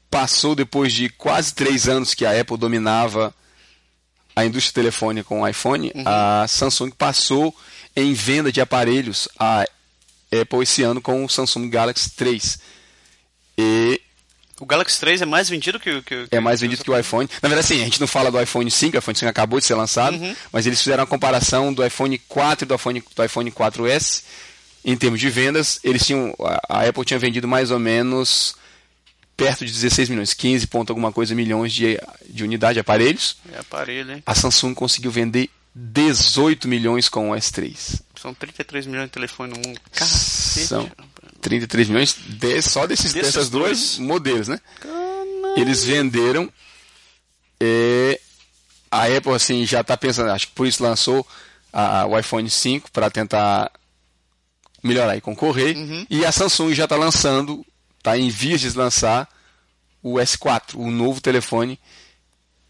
[0.09, 3.33] passou depois de quase três anos que a Apple dominava
[4.37, 7.55] a indústria telefônica com o iPhone, a Samsung passou
[7.95, 9.65] em venda de aparelhos a
[10.31, 12.59] Apple esse ano com o Samsung Galaxy 3.
[13.57, 13.99] E
[14.59, 16.97] O Galaxy 3 é mais vendido que o que, o- é mais vendido que o
[16.97, 17.29] iPhone.
[17.41, 19.65] Na verdade, sim, a gente não fala do iPhone 5, o iPhone 5 acabou de
[19.65, 20.17] ser lançado,
[20.51, 24.23] mas eles fizeram a comparação do iPhone 4 e do iPhone, do iPhone 4S.
[24.85, 26.33] Em termos de vendas, eles tinham.
[26.69, 28.55] A Apple tinha vendido mais ou menos
[29.37, 31.97] perto de 16 milhões, 15 ponto alguma coisa milhões de,
[32.27, 33.37] de unidade de aparelhos.
[33.53, 34.23] É aparelho, hein?
[34.25, 38.01] A Samsung conseguiu vender 18 milhões com o S3.
[38.19, 39.79] São 33 milhões de telefones no mundo.
[39.93, 41.07] São Cacete.
[41.39, 43.99] 33 milhões de- só desses, Desses dessas dois?
[43.99, 44.59] modelos, né?
[45.55, 46.51] Eles venderam.
[47.59, 48.19] é,
[48.91, 51.25] a Apple assim já está pensando, acho que por isso lançou
[51.73, 53.71] a- o iPhone 5 para tentar
[54.83, 55.75] melhorar e concorrer.
[55.75, 56.05] Uhum.
[56.09, 57.65] E a Samsung já está lançando,
[58.07, 59.27] está em vias de lançar
[60.01, 61.79] o S4, o novo telefone.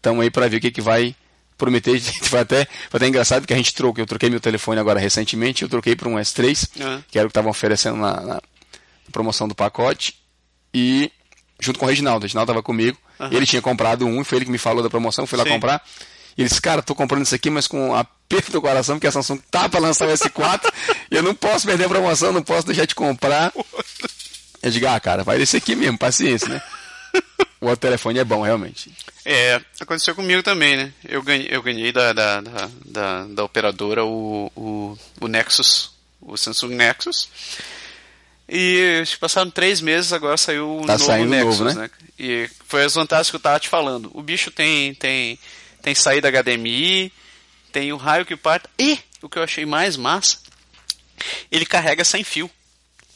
[0.00, 1.14] Então aí para ver o que, que vai
[1.56, 2.00] prometer.
[2.30, 2.56] Vai até,
[2.88, 4.00] vai até engraçado que a gente trocou.
[4.00, 7.00] Eu troquei meu telefone agora recentemente, eu troquei para um S3, Ah.
[7.10, 8.42] que era o que estavam oferecendo na, na
[9.10, 10.14] promoção do pacote.
[10.72, 11.10] E
[11.58, 12.96] junto com o Reginaldo, o Reginaldo estava comigo.
[13.32, 15.50] Ele tinha comprado um, e foi ele que me falou da promoção, fui lá Sim.
[15.50, 15.82] comprar.
[16.36, 19.10] E ele disse, cara, tô comprando isso aqui, mas com aperto do coração, porque a
[19.12, 20.72] Samsung tá para lançar o S4,
[21.10, 23.52] e eu não posso perder a promoção, não posso deixar de comprar.
[24.68, 26.62] Eu digo, ah, cara, vai desse aqui mesmo, paciência, né?
[27.60, 28.92] O outro telefone é bom, realmente.
[29.24, 30.92] É, aconteceu comigo também, né?
[31.04, 35.90] Eu ganhei, eu ganhei da, da, da, da, da operadora o, o, o Nexus,
[36.20, 37.28] o Samsung Nexus.
[38.48, 41.74] E acho que passaram três meses, agora saiu o Tá novo Nexus, novo, né?
[41.74, 41.90] né?
[42.18, 44.08] E foi as vantagens que eu tava te falando.
[44.14, 45.36] O bicho tem, tem,
[45.82, 47.12] tem saída HDMI,
[47.72, 48.68] tem o raio que parte.
[48.78, 50.38] E o que eu achei mais massa,
[51.50, 52.48] ele carrega sem fio.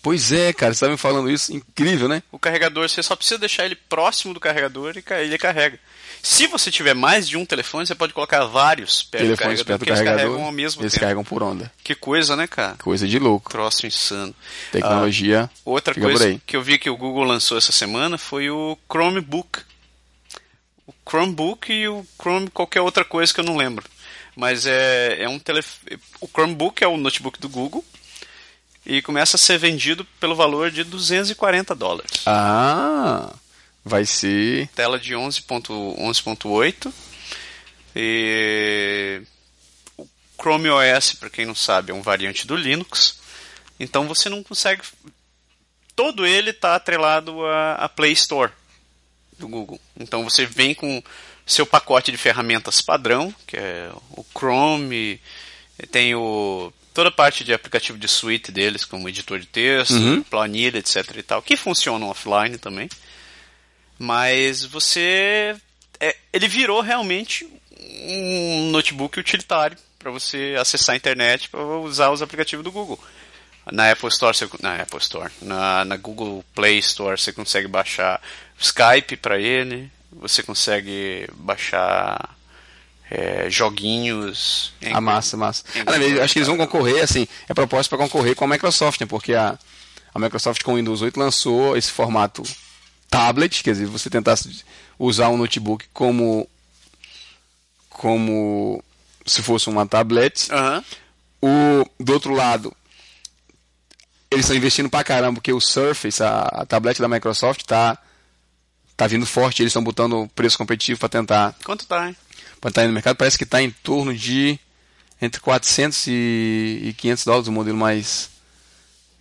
[0.02, 2.24] Pois é, cara, você estava me falando isso, incrível, né?
[2.32, 5.78] O carregador, você só precisa deixar ele próximo do carregador e ele carrega.
[6.20, 9.66] Se você tiver mais de um telefone, você pode colocar vários perto do Telefones carregador,
[9.66, 11.00] perto do porque eles carregador, carregam ao mesmo eles tempo.
[11.00, 11.72] carregam por onda.
[11.84, 12.76] Que coisa, né, cara?
[12.78, 13.50] Coisa de louco.
[13.50, 14.34] Troço insano.
[14.72, 15.50] Tecnologia.
[15.52, 19.60] Ah, outra coisa que eu vi que o Google lançou essa semana foi o Chromebook.
[20.84, 23.84] O Chromebook e o Chrome qualquer outra coisa que eu não lembro.
[24.34, 25.98] Mas é, é um telefone.
[26.20, 27.84] O Chromebook é o notebook do Google
[28.84, 32.22] e começa a ser vendido pelo valor de 240 dólares.
[32.26, 33.32] Ah,
[33.84, 34.68] vai ser.
[34.74, 36.92] Tela de 11.8 11.8
[37.94, 39.22] e
[39.96, 40.06] o
[40.40, 43.20] Chrome OS, para quem não sabe, é um variante do Linux.
[43.78, 44.82] Então você não consegue
[45.94, 48.52] todo ele está atrelado à Play Store
[49.38, 49.80] do Google.
[49.98, 51.02] Então você vem com
[51.46, 55.20] seu pacote de ferramentas padrão, que é o Chrome,
[55.90, 60.22] tem o toda a parte de aplicativo de suite deles, como editor de texto, Uhum.
[60.22, 62.88] planilha, etc e tal, que funcionam offline também.
[63.98, 65.54] Mas você
[66.00, 67.48] é, ele virou realmente
[67.80, 72.98] um notebook utilitário para você acessar a internet para usar os aplicativos do Google.
[73.70, 78.20] Na Apple Store, você, na Apple Store, na, na Google Play Store você consegue baixar
[78.58, 82.36] Skype para ele, você consegue baixar
[83.14, 84.72] é, joguinhos.
[84.90, 85.64] A massa, massa.
[85.74, 88.48] em Ah, não, acho que eles vão concorrer, assim, é propósito para concorrer com a
[88.48, 89.06] Microsoft, né?
[89.06, 89.58] Porque a,
[90.14, 92.42] a Microsoft com o Windows 8 lançou esse formato
[93.10, 94.64] tablet, quer dizer, você tentasse
[94.98, 96.48] usar um notebook como
[97.90, 98.82] como
[99.26, 100.48] se fosse uma tablet.
[101.42, 102.74] O, do outro lado,
[104.30, 107.98] eles estão investindo pra caramba, porque o Surface, a, a tablet da Microsoft, tá,
[108.96, 109.62] tá vindo forte.
[109.62, 112.16] Eles estão botando preço competitivo para tentar Quanto tá, hein?
[112.62, 113.16] Para estar no mercado.
[113.16, 114.56] Parece que está em torno de
[115.20, 118.30] entre 400 e, e 500 dólares o modelo mais,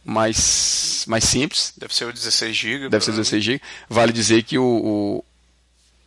[0.06, 1.74] mais, mais simples.
[1.76, 2.90] Deve ser o 16 GB.
[2.90, 3.62] Deve ser 16 GB.
[3.90, 5.26] Vale dizer que o, o,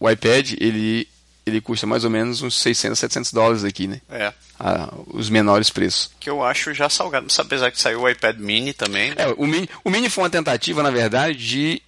[0.00, 1.08] o iPad ele,
[1.44, 4.00] ele custa mais ou menos uns 600, 700 dólares aqui, né?
[4.08, 4.32] É.
[4.58, 6.12] Ah, os menores preços.
[6.20, 7.26] Que eu acho já salgado.
[7.36, 9.10] Apesar que saiu o iPad mini também.
[9.10, 9.16] né?
[9.18, 11.82] É, o Mini, o Mini foi uma tentativa, na verdade, de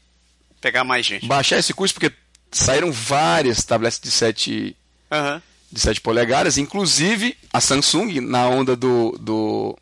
[0.61, 1.25] Pegar mais gente.
[1.27, 2.15] baixar esse custo, porque
[2.51, 4.77] saíram várias tablets de 7,
[5.11, 5.43] Aham.
[5.71, 9.79] de 7 polegadas, inclusive a Samsung, na onda do, do,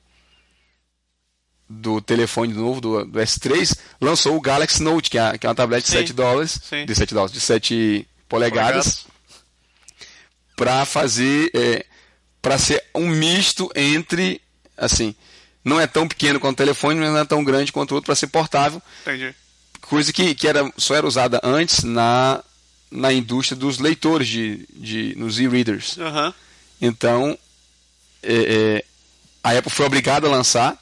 [1.68, 5.54] do telefone novo, do, do S3, lançou o Galaxy Note, que é, que é uma
[5.54, 5.98] tablet de Sim.
[5.98, 6.86] 7 dólares, Sim.
[6.86, 9.06] de 7 dólares, de 7 polegadas,
[10.56, 11.84] para fazer, é,
[12.40, 14.40] para ser um misto entre,
[14.76, 15.14] assim,
[15.64, 18.06] não é tão pequeno quanto o telefone, mas não é tão grande quanto o outro,
[18.06, 19.34] para ser portável, Entendi.
[19.80, 22.42] coisa que, que era, só era usada antes na,
[22.94, 25.98] na indústria dos leitores de, de nos e-readers.
[25.98, 26.32] Aham.
[26.80, 27.36] Então,
[28.22, 28.84] é, é,
[29.42, 30.78] a Apple foi obrigada a lançar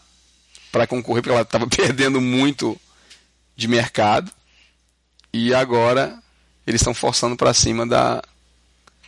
[0.70, 2.78] para concorrer, porque ela estava perdendo muito
[3.56, 4.30] de mercado.
[5.32, 6.18] E agora
[6.66, 8.22] eles estão forçando para cima da,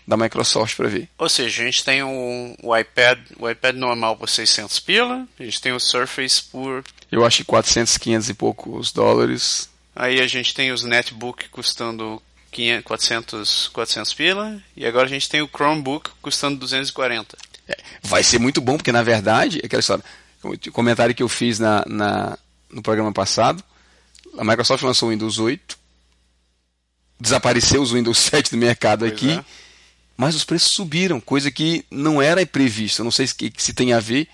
[0.06, 1.08] da Microsoft para ver.
[1.18, 5.42] Ou seja, a gente tem o, o iPad, o iPad normal por 600 pila, a
[5.42, 6.82] gente tem o Surface por
[7.12, 9.68] Eu acho que 400, 500 e poucos dólares.
[9.94, 12.20] Aí a gente tem os netbook custando
[12.54, 14.62] 500, 400, 400 pila.
[14.76, 17.36] E agora a gente tem o Chromebook custando 240.
[17.68, 20.04] É, vai ser muito bom, porque na verdade, é aquela história,
[20.42, 22.38] o comentário que eu fiz na, na-
[22.70, 23.62] no programa passado,
[24.38, 25.78] a Microsoft lançou o Windows 8,
[27.20, 29.44] desapareceu os Windows 7 do mercado Pois aqui, é.
[30.16, 33.00] mas os preços subiram, coisa que não era previsto.
[33.00, 34.28] Eu não sei se, se tem a ver.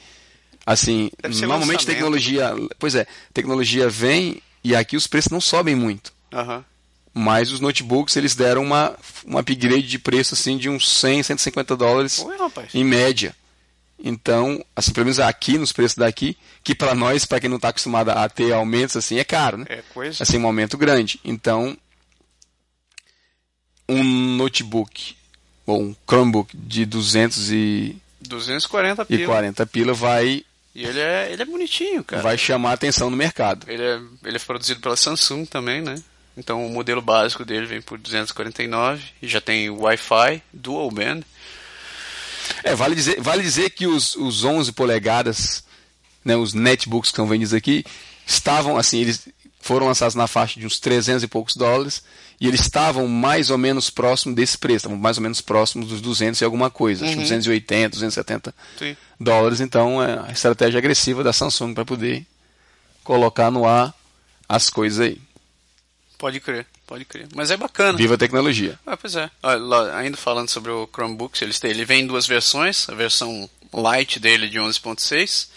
[0.66, 1.10] Assim,
[1.46, 2.52] normalmente tecnologia.
[2.78, 6.12] Pois é, tecnologia vem e aqui os preços não sobem muito.
[6.32, 6.64] Aham.
[7.12, 8.96] Mas os notebooks eles deram uma,
[9.26, 12.36] um upgrade de preço assim de uns 100, 150 dólares Oi,
[12.72, 13.34] em média.
[14.02, 17.68] Então, assim, pelo menos aqui nos preços daqui, que para nós, para quem não está
[17.68, 19.66] acostumado a ter aumentos assim, é caro, né?
[19.68, 20.22] É coisa.
[20.22, 21.20] Assim, um aumento grande.
[21.22, 21.76] Então,
[23.88, 24.02] um
[24.36, 25.16] notebook
[25.66, 29.66] ou um Chromebook de 240 240 pila.
[29.66, 30.44] pila vai
[30.74, 32.22] E ele é, ele é bonitinho, cara.
[32.22, 33.68] vai chamar atenção no mercado.
[33.68, 35.96] Ele, é, ele é produzido pela Samsung também, né?
[36.40, 41.20] Então o modelo básico dele vem por 249 e já tem Wi-Fi, Dual Band.
[42.64, 45.62] É, vale dizer, vale dizer que os, os 11 polegadas,
[46.24, 47.84] né, os netbooks que estão vendidos aqui,
[48.26, 49.28] estavam assim, eles
[49.60, 52.02] foram lançados na faixa de uns 300 e poucos dólares
[52.40, 56.00] e eles estavam mais ou menos próximos desse preço, estavam mais ou menos próximos dos
[56.00, 58.96] 200 e alguma coisa, acho que 280, 270 Sim.
[59.20, 59.60] dólares.
[59.60, 62.26] Então é a estratégia agressiva da Samsung para poder
[63.04, 63.94] colocar no ar
[64.48, 65.20] as coisas aí.
[66.20, 67.28] Pode crer, pode crer.
[67.34, 67.96] Mas é bacana.
[67.96, 68.78] Viva a tecnologia.
[68.84, 69.30] Ah, pois é.
[69.42, 70.86] Lá, ainda falando sobre o
[71.40, 75.48] eles têm, ele vem em duas versões, a versão light dele de 11.6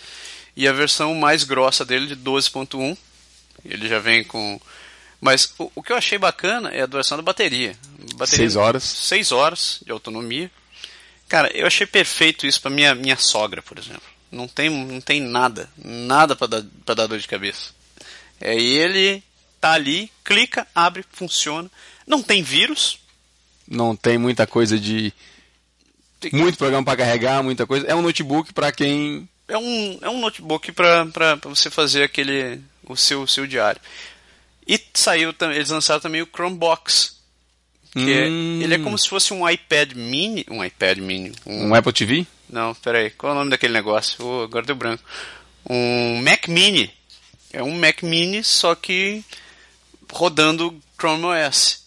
[0.56, 2.98] e a versão mais grossa dele de 12.1,
[3.66, 4.58] Ele já vem com.
[5.20, 7.78] Mas o, o que eu achei bacana é a duração da bateria.
[8.16, 8.84] bateria Seis horas.
[8.84, 10.50] Seis horas de autonomia.
[11.28, 14.04] Cara, eu achei perfeito isso pra minha, minha sogra, por exemplo.
[14.32, 17.72] Não tem, não tem nada, nada pra dar, pra dar dor de cabeça.
[18.40, 19.22] É ele
[19.64, 21.72] tá ali, clica, abre, funciona.
[22.06, 23.00] Não tem vírus.
[23.66, 25.14] Não tem muita coisa de.
[26.34, 27.88] Muito programa para carregar, muita coisa.
[27.88, 29.28] É um notebook para quem.
[29.48, 31.06] É um, é um notebook pra
[31.46, 32.60] você fazer aquele.
[32.86, 33.80] o seu, o seu diário.
[34.68, 37.22] E saiu, eles lançaram também o Chromebox.
[37.94, 38.60] Que é- Hum.
[38.62, 40.46] ele é como se fosse um iPad mini.
[40.50, 41.32] Um iPad mini.
[41.46, 42.28] Um, Um Apple TV?
[42.50, 43.12] Não, peraí.
[43.12, 44.18] Qual é o nome daquele negócio?
[44.26, 45.04] Oh, agora deu branco.
[45.70, 46.92] Um Mac Mini.
[47.54, 49.24] É um Mac Mini, só que
[50.14, 51.84] rodando Chrome OS.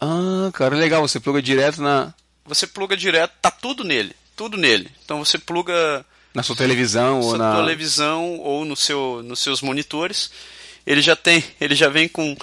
[0.00, 1.06] Ah, cara, legal.
[1.06, 2.14] Você pluga direto na,
[2.46, 4.14] Você pluga direto, tá tudo nele.
[4.36, 4.90] Tudo nele.
[5.04, 7.56] Então você pluga na sua televisão ou sua na.
[7.56, 10.30] televisão ou no seu, nos seus monitores.
[10.86, 12.36] Ele já tem, ele já vem com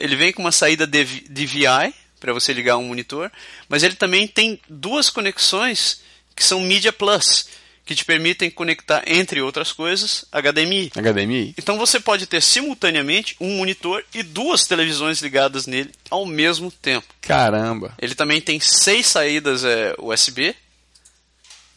[0.00, 3.30] ele vem com uma saída DV DVI para você ligar um monitor,
[3.68, 6.00] mas ele também tem duas conexões
[6.34, 7.46] que são Media Plus,
[7.84, 10.90] que te permitem conectar entre outras coisas HDMI.
[10.94, 11.54] HDMI?
[11.58, 17.06] Então você pode ter simultaneamente um monitor e duas televisões ligadas nele ao mesmo tempo.
[17.20, 17.94] Caramba.
[17.98, 20.54] Ele também tem seis saídas é, USB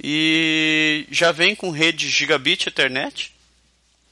[0.01, 3.33] e já vem com rede gigabit Ethernet,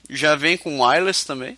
[0.10, 1.58] já vem com wireless também,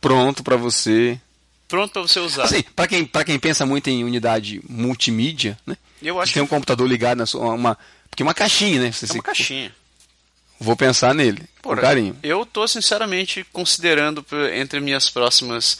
[0.00, 1.18] Pronto para você.
[1.66, 2.44] pronto para você usar.
[2.44, 5.76] Assim, para quem, pra quem pensa muito em unidade multimídia, né?
[6.02, 7.54] Eu acho Tem um computador ligado na sua.
[7.54, 7.78] Uma,
[8.14, 8.92] porque uma caixinha, né?
[8.92, 9.74] Você, é uma caixinha.
[10.60, 12.16] Vou pensar nele, com Porra, carinho.
[12.22, 15.76] Eu tô sinceramente considerando entre minhas próximas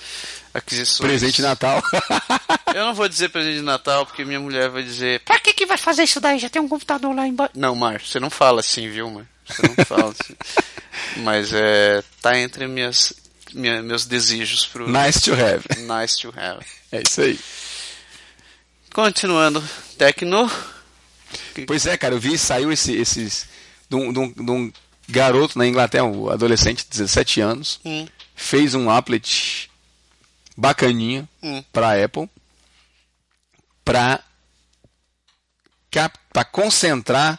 [0.52, 1.08] aquisições.
[1.08, 1.80] Presente de Natal.
[2.74, 5.64] Eu não vou dizer presente de Natal porque minha mulher vai dizer Pra que que
[5.64, 6.40] vai fazer isso daí?
[6.40, 7.52] Já tem um computador lá embaixo.
[7.54, 9.26] Não, Mar, você não fala assim, viu, Mar?
[9.46, 10.34] Você não fala assim.
[11.18, 12.02] Mas é.
[12.20, 13.12] Tá entre minhas,
[13.52, 15.64] minha- meus desejos pro nice to have.
[15.82, 16.66] Nice to have.
[16.90, 17.38] É isso aí.
[18.92, 19.62] Continuando,
[19.96, 20.50] Tecno.
[21.66, 23.46] Pois é, cara, eu vi, saiu esse, esses.
[23.88, 24.72] De um, de um- de um
[25.08, 28.06] garoto na Inglaterra, um adolescente, 17 anos, Hum.
[28.34, 29.70] fez um applet
[30.56, 31.62] bacaninha Hum.
[31.72, 32.28] pra Apple
[33.84, 34.22] pra,
[35.90, 37.38] cap- pra concentrar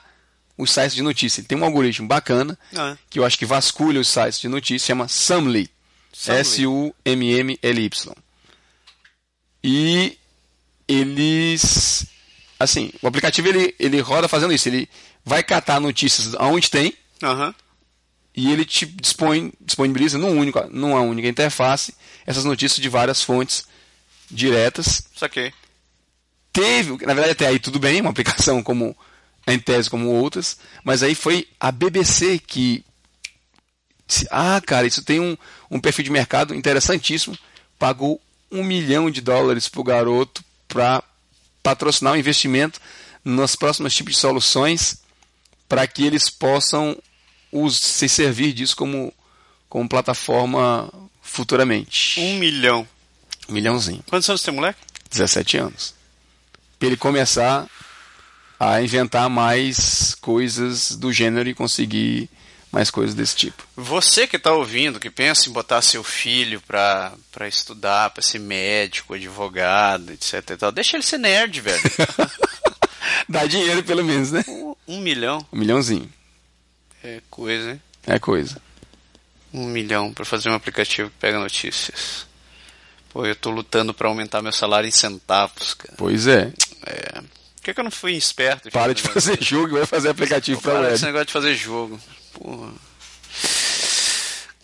[0.58, 1.42] os sites de notícia.
[1.42, 4.88] Ele tem um algoritmo bacana Ah, que eu acho que vasculha os sites de notícia,
[4.88, 5.70] chama Sumly.
[6.14, 6.40] Sumly.
[6.40, 8.14] S-U-M-M-L-Y.
[9.64, 10.18] E
[10.88, 12.06] eles.
[12.60, 14.70] Assim, o aplicativo ele, ele roda fazendo isso.
[14.70, 14.90] Ele
[15.24, 17.54] vai catar notícias aonde tem Aham.
[18.36, 21.94] e ele te dispõe, disponibiliza num único, numa única interface
[22.26, 23.66] essas notícias de várias fontes
[24.30, 25.08] diretas.
[25.16, 25.54] Saquei.
[26.52, 28.96] Teve, na verdade até aí tudo bem, uma aplicação como
[29.48, 32.84] em tese como outras, mas aí foi a BBC que
[34.08, 35.38] disse, ah, cara, isso tem um,
[35.70, 37.38] um perfil de mercado interessantíssimo,
[37.78, 38.20] pagou
[38.52, 41.04] um milhão de dólares pro garoto para
[41.66, 42.80] patrocinar o investimento
[43.24, 45.02] nos próximos tipos de soluções
[45.68, 46.96] para que eles possam
[47.52, 49.12] us- se servir disso como,
[49.68, 50.94] como plataforma
[51.24, 52.20] futuramente.
[52.20, 52.88] Um milhão.
[53.50, 54.04] Um milhãozinho.
[54.08, 54.80] Quantos anos tem moleque?
[55.10, 55.96] 17 anos.
[56.78, 57.68] Para ele começar
[58.60, 62.30] a inventar mais coisas do gênero e conseguir
[62.76, 63.64] mais coisas desse tipo.
[63.78, 68.38] Você que tá ouvindo, que pensa em botar seu filho pra, pra estudar, pra ser
[68.40, 71.82] médico, advogado, etc e tal, deixa ele ser nerd, velho.
[73.30, 74.44] Dá dinheiro pelo menos, né?
[74.48, 76.12] Um- um milhão Um milhãozinho.
[77.04, 77.82] é coisa, hein?
[78.06, 78.62] É coisa.
[79.54, 82.28] Um milhão pra fazer um aplicativo que pega notícias.
[83.10, 85.94] Pô, eu tô lutando pra aumentar meu salário em centavos, cara.
[85.98, 86.52] Pois é.
[86.86, 87.22] É.
[87.22, 88.70] Por que, que eu não fui esperto?
[88.70, 92.00] Para de fazer jogo e vai fazer aplicativo para Para esse negócio de fazer jogo.
[92.36, 92.72] Porra.
[92.72, 92.96] É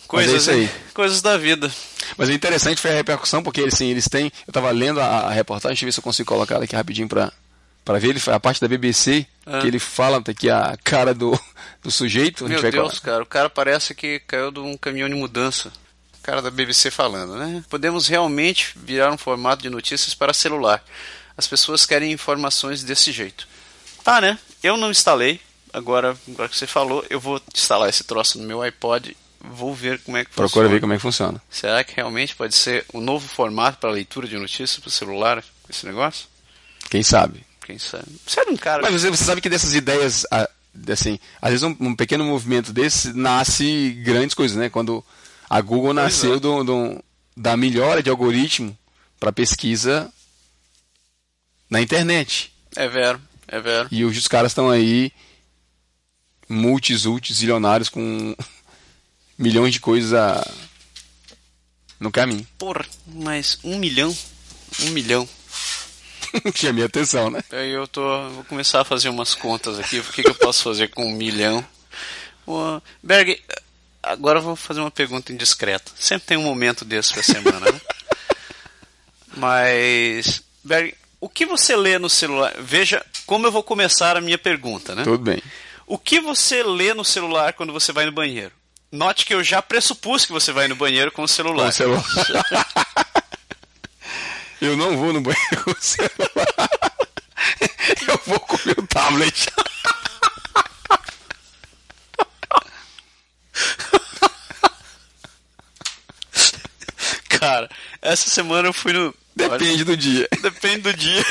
[0.07, 0.69] Coisas, hein?
[0.93, 1.72] Coisas da vida.
[2.17, 4.32] Mas o interessante foi a repercussão, porque assim, eles têm.
[4.45, 6.76] Eu tava lendo a, a reportagem, deixa eu ver se eu consigo colocar ela aqui
[6.76, 7.32] rapidinho pra,
[7.86, 8.09] pra ver.
[8.09, 9.61] Ele, a parte da BBC, Ah.
[9.61, 11.39] que ele fala tá aqui a cara do,
[11.82, 12.47] do sujeito.
[12.47, 15.72] Meu Deus, cara, o cara parece que caiu de um caminhão de mudança.
[16.22, 17.63] Cara da BBC falando, né?
[17.69, 20.84] Podemos realmente virar um formato de notícias para celular.
[21.36, 23.47] As pessoas querem informações desse jeito.
[24.03, 24.38] Tá, né?
[24.61, 25.39] Eu não instalei.
[25.74, 29.15] Agora, agora que você falou, eu vou instalar esse troço no meu iPod.
[29.43, 30.69] Vou ver como é que Procura funciona.
[30.69, 31.41] ver como é que funciona.
[31.49, 35.43] Será que realmente pode ser um novo formato para leitura de notícias para o celular?
[35.69, 36.28] Esse negócio?
[36.89, 37.43] Quem sabe?
[37.65, 38.05] Quem sabe?
[38.26, 38.82] Você era um cara.
[38.84, 40.26] Mas você, você sabe que dessas ideias,
[40.91, 44.69] assim, às vezes um, um pequeno movimento desse nasce grandes coisas, né?
[44.69, 45.03] Quando
[45.49, 46.39] a Google nasceu é.
[46.39, 47.03] do, do-
[47.36, 48.78] da melhora de algoritmo
[49.19, 50.11] para pesquisa
[51.69, 52.51] na internet.
[52.76, 53.88] É vero, é vero.
[53.91, 55.11] E hoje os caras estão aí
[56.51, 58.35] multis, ultis, zilionários com
[59.37, 60.45] milhões de coisas a,
[61.99, 62.45] no caminho.
[62.57, 64.15] Porra, mas um milhão?
[64.81, 65.27] Um milhão.
[66.55, 67.43] Chamei a atenção, né?
[67.51, 68.01] Aí eu tô.
[68.29, 69.99] Vou começar a fazer umas contas aqui.
[69.99, 71.65] O que, que eu posso fazer com um milhão?
[73.01, 73.41] Berg,
[74.01, 75.91] agora eu vou fazer uma pergunta indiscreta.
[75.95, 77.81] Sempre tem um momento desse pra semana, né?
[79.35, 80.43] Mas.
[80.63, 82.53] Berg, o que você lê no celular?
[82.59, 85.03] Veja como eu vou começar a minha pergunta, né?
[85.03, 85.41] Tudo bem.
[85.91, 88.53] O que você lê no celular quando você vai no banheiro?
[88.89, 91.67] Note que eu já pressupus que você vai no banheiro com o Com celular.
[91.67, 92.05] o celular.
[94.61, 96.71] Eu não vou no banheiro com o celular.
[98.07, 99.47] Eu vou com o meu tablet.
[107.27, 107.69] Cara,
[108.01, 109.13] essa semana eu fui no.
[109.35, 110.29] Depende do dia.
[110.31, 111.25] Olha, depende do dia.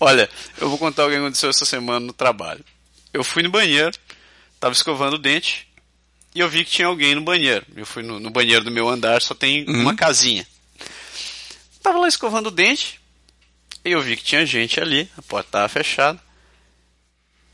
[0.00, 2.64] Olha, eu vou contar o que aconteceu essa semana no trabalho.
[3.12, 3.92] Eu fui no banheiro,
[4.58, 5.68] tava escovando o dente
[6.34, 7.66] e eu vi que tinha alguém no banheiro.
[7.76, 10.46] Eu fui no, no banheiro do meu andar, só tem uma casinha.
[11.82, 13.00] Tava lá escovando o dente
[13.84, 16.20] e eu vi que tinha gente ali, a porta tava fechada.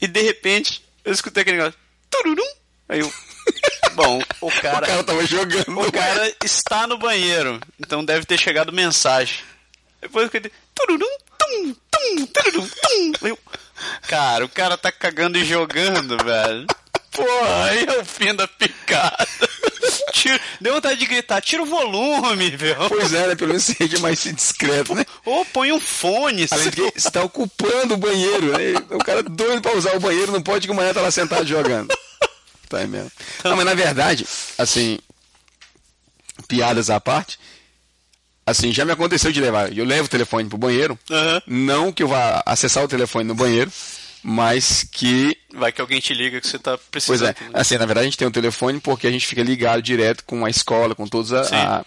[0.01, 1.79] E de repente, eu escutei aquele negócio.
[2.11, 2.55] Tururum.
[2.89, 3.13] Aí eu.
[3.95, 4.85] Bom, o cara.
[4.85, 5.81] O cara tava jogando.
[5.81, 9.39] O cara está no banheiro, então deve ter chegado mensagem.
[10.01, 10.53] Depois eu fiquei.
[10.75, 13.27] Tururum, tum, tum, tururum, tum.
[13.27, 13.39] Eu,
[14.07, 16.67] cara, o cara tá cagando e jogando, velho.
[17.11, 19.27] Porra, aí é o fim da picada.
[20.13, 22.89] Tira, deu vontade de gritar, tira o volume, velho.
[22.89, 23.35] Pois é, né?
[23.35, 25.05] Pelo menos seja mais discreto, né?
[25.25, 26.47] Ou põe um fone.
[26.51, 28.75] Além de que você tá ocupando o banheiro, né?
[28.91, 31.47] O cara doido pra usar o banheiro não pode que o manhã tá lá sentado
[31.47, 31.89] jogando.
[32.69, 33.11] Tá aí mesmo.
[33.43, 34.27] Não, mas na verdade,
[34.59, 34.99] assim,
[36.47, 37.39] piadas à parte,
[38.49, 39.77] assim, já me aconteceu de levar.
[39.77, 41.43] Eu levo o telefone pro banheiro, Aham.
[41.47, 43.71] não que eu vá acessar o telefone no banheiro,
[44.23, 47.29] mas que Vai que alguém te liga que você tá Pois precisando.
[47.31, 50.25] é, assim, na verdade a gente tem um telefone porque a gente fica ligado direto
[50.25, 51.55] com a escola, com todas a- Sim.
[51.57, 51.85] a-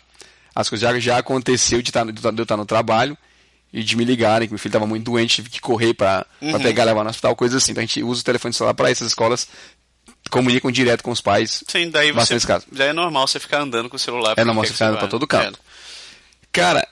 [0.56, 0.82] as coisas.
[0.90, 3.18] Já, já aconteceu de, tá, no- de eu estar no trabalho
[3.74, 6.60] e de me ligarem, que meu filho estava muito doente, tive que correr para Uhum.
[6.60, 7.72] pegar, levar no hospital, coisas assim.
[7.72, 9.48] Então a gente usa o telefone celular para essas escolas,
[10.30, 11.64] comunicam direto com os pais.
[11.68, 12.40] Sim, daí você.
[12.40, 12.66] Caso.
[12.72, 14.34] Daí é normal você ficar andando com o celular.
[14.38, 15.60] É normal você ficar andando pra vai, todo canto.
[16.52, 16.86] Cara,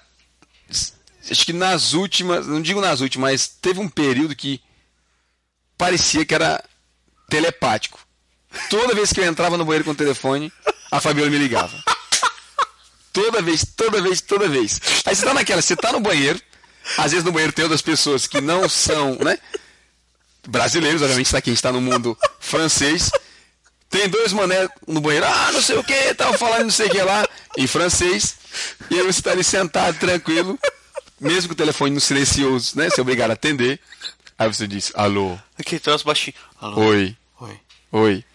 [0.69, 4.61] acho que nas últimas, não digo nas últimas, mas teve um período que
[5.77, 6.63] parecia que era
[7.29, 7.99] telepático.
[8.69, 10.51] Toda vez que eu entrava no banheiro com o telefone,
[10.91, 11.77] a Fabiola me ligava.
[13.11, 14.79] Toda vez, toda vez, toda vez.
[15.05, 16.39] Aí você tá naquela, você tá no banheiro,
[16.97, 19.37] às vezes no banheiro tem outras pessoas que não são, né?
[20.47, 23.11] Brasileiros, obviamente, tá aqui, a gente tá no mundo francês.
[23.89, 26.89] Tem dois mané no banheiro, ah, não sei o que, tava falando não sei o
[26.91, 27.27] que lá,
[27.57, 28.35] em francês.
[28.89, 30.59] E aí você tá ali sentado, tranquilo,
[31.19, 32.89] mesmo com o telefone no silencioso, né?
[32.89, 33.79] Você é obrigado a atender.
[34.37, 36.35] Aí você diz, alô, Aqui, troço baixinho.
[36.61, 36.81] Alô?
[36.81, 37.59] oi, Oi.
[37.91, 38.25] oi.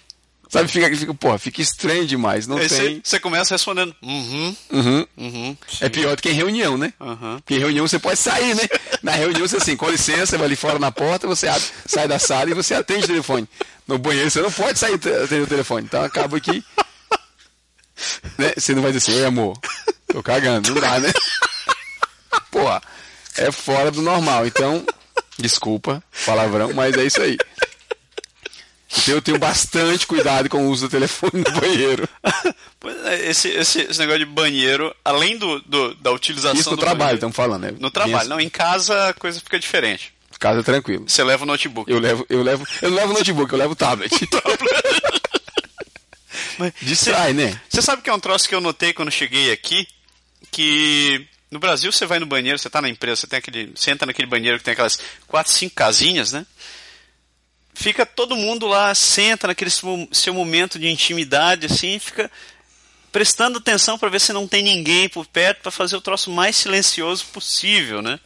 [0.55, 3.00] Sabe, fica, fica, porra, fica estranho demais, não Aí você, tem.
[3.02, 3.92] você começa respondendo.
[4.00, 4.57] Uhum.
[4.70, 5.07] Uhum.
[5.16, 5.57] Uhum.
[5.80, 6.92] É pior do que em reunião, né?
[7.00, 7.40] Aham.
[7.40, 8.62] Porque em reunião você pode sair, né?
[9.02, 12.20] Na reunião você assim, com licença, vai ali fora na porta, você abre, sai da
[12.20, 13.48] sala e você atende o telefone.
[13.84, 15.86] No banheiro você não pode sair atender o telefone.
[15.86, 16.62] Então acaba que.
[18.38, 18.52] Né?
[18.57, 19.59] Você não vai dizer assim, oi amor,
[20.07, 21.12] tô cagando, não dá, né?
[22.52, 22.80] Porra,
[23.36, 24.46] é fora do normal.
[24.46, 24.86] Então,
[25.36, 27.36] desculpa, palavrão, mas é isso aí.
[29.09, 32.09] Eu tenho bastante cuidado com o uso do telefone no banheiro.
[33.07, 36.98] É, esse, esse, esse negócio de banheiro, além do, do- da utilização Isso no trabalho,
[36.98, 37.74] banheiro- estamos falando, né?
[37.80, 40.12] No trabalho, Minha não, em casa a coisa fica diferente.
[40.38, 41.05] Casa tranquilo.
[41.09, 41.90] Você leva o notebook.
[41.90, 44.12] Eu levo, eu levo, eu levo notebook, eu levo o tablet.
[46.82, 47.59] Distrai, né?
[47.68, 49.86] Você sabe que é um troço que eu notei quando cheguei aqui?
[50.50, 53.72] Que no Brasil você vai no banheiro, você tá na empresa, você tem aquele.
[53.74, 56.44] Você entra naquele banheiro que tem aquelas quatro, cinco casinhas, né?
[57.75, 62.31] Fica todo mundo lá, senta naquele seu- momento de intimidade, assim, fica
[63.11, 66.57] prestando atenção para ver se não tem ninguém por perto para fazer o troço mais
[66.57, 68.18] silencioso possível, né?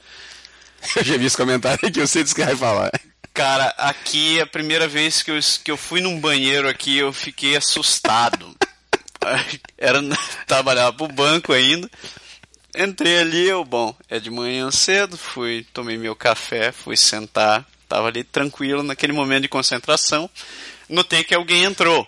[0.97, 2.91] Eu já vi esse comentário aqui, eu sei do que vai falar.
[3.35, 7.13] Cara, aqui é a primeira vez que eu, que eu fui num banheiro aqui, eu
[7.13, 8.57] fiquei assustado.
[9.77, 10.01] Era
[10.47, 11.91] trabalhava pro banco ainda.
[12.77, 18.09] Entrei ali, eu, bom, é de manhã cedo, fui, tomei meu café, fui sentar, tava
[18.09, 20.29] ali tranquilo naquele momento de concentração.
[20.89, 22.07] Notei que alguém entrou.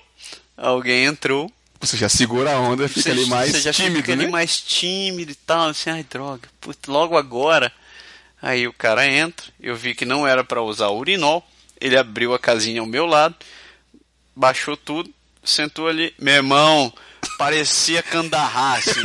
[0.57, 1.51] Alguém entrou.
[1.81, 4.31] Você já segura a onda, fica Você- ali mais você já tímido, fica ali né?
[4.31, 7.72] mais tímido e tal, assim, ai droga, putz, logo agora.
[8.43, 11.43] Aí o cara entra, eu vi que não era para usar o urinol,
[11.81, 13.35] ele abriu a casinha ao meu lado,
[14.37, 15.11] baixou tudo,
[15.43, 16.93] sentou ali, meu irmão,
[17.39, 19.01] parecia Kandahar, assim.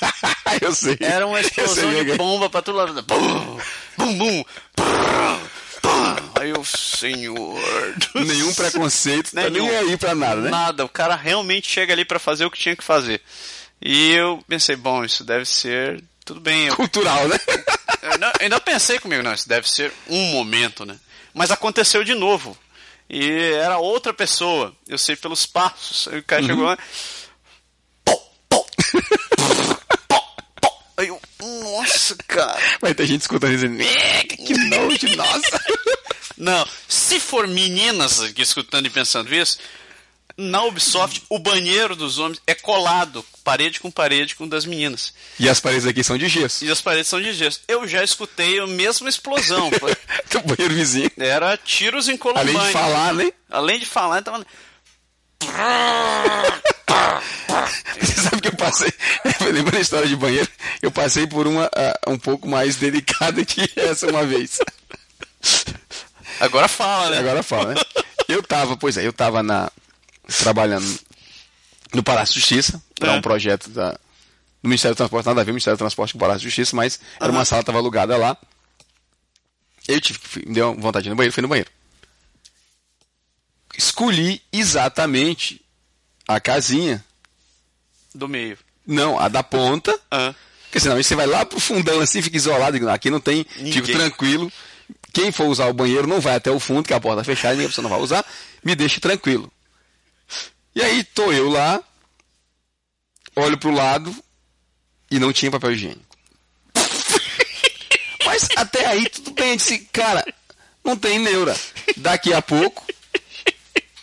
[0.62, 0.96] eu sei.
[1.00, 2.16] Era uma explosão sei, de né?
[2.16, 3.02] bomba pra todo lado.
[3.02, 3.18] Bum,
[3.98, 4.44] bum, bum,
[4.76, 5.40] bum.
[6.40, 7.60] Aí eu, senhor.
[8.14, 9.66] Nenhum preconceito, tá Nenhum.
[9.66, 10.50] nem aí pra nada, né?
[10.50, 13.20] Nada, o cara realmente chega ali pra fazer o que tinha que fazer.
[13.82, 16.02] E eu pensei, bom, isso deve ser.
[16.24, 16.66] Tudo bem.
[16.66, 17.36] Eu, Cultural, né?
[18.02, 20.96] eu não- eu ainda pensei comigo, não, isso deve ser um momento, né?
[21.34, 22.56] Mas aconteceu de novo.
[23.10, 24.74] E era outra pessoa.
[24.88, 26.06] Eu sei pelos passos.
[26.06, 26.78] O cara chegou lá.
[30.96, 32.60] Aí eu, nossa, cara.
[32.80, 35.64] Vai ter gente escutando e dizendo, "Eca, que nojo, nossa.
[36.36, 39.58] Não, se for meninas aqui escutando e pensando isso,
[40.36, 45.14] na Ubisoft o banheiro dos homens é colado, parede com parede com das meninas.
[45.38, 46.64] E as paredes aqui são de gesso.
[46.64, 47.60] E as paredes são de gesso.
[47.68, 49.68] Eu já escutei a mesma explosão.
[49.68, 51.10] Um banheiro vizinho.
[51.16, 52.56] Era tiros em Columbine.
[52.56, 53.32] Além de falar, né?
[53.48, 54.44] Além de falar, tava...
[58.00, 58.92] Você sabe que eu passei,
[59.52, 60.48] lembrando a história de banheiro,
[60.82, 64.58] eu passei por uma ah, um pouco mais delicada que essa uma vez.
[66.40, 67.18] Agora fala, né?
[67.18, 67.80] Agora fala, né?
[68.28, 69.70] Eu tava, pois é, eu tava na,
[70.38, 70.98] trabalhando
[71.92, 73.10] no Palácio de Justiça, É.
[73.10, 76.18] um projeto da, do Ministério do Transporte, nada a ver, o Ministério do Transporte com
[76.18, 78.36] o Palácio de Justiça, mas era uma sala que estava alugada lá.
[79.86, 81.70] Eu tive que, me deu vontade de ir no banheiro, fui no banheiro.
[83.76, 85.60] Escolhi exatamente
[86.28, 87.04] a casinha,
[88.14, 88.58] Do meio.
[88.86, 90.34] não, a da ponta, Ah.
[90.64, 93.72] porque senão você vai lá pro fundão assim, fica isolado, aqui não tem, Ninguém.
[93.72, 94.52] fico tranquilo.
[95.12, 97.54] Quem for usar o banheiro não vai até o fundo, que a porta é fechada,
[97.56, 98.24] ninguém não vai usar,
[98.64, 99.50] me deixe tranquilo.
[100.74, 101.80] E aí tô eu lá,
[103.36, 104.14] olho pro lado
[105.10, 106.16] e não tinha papel higiênico.
[108.26, 110.24] Mas até aí tudo bem, eu disse, cara,
[110.84, 111.56] não tem neura.
[111.96, 112.84] Daqui a pouco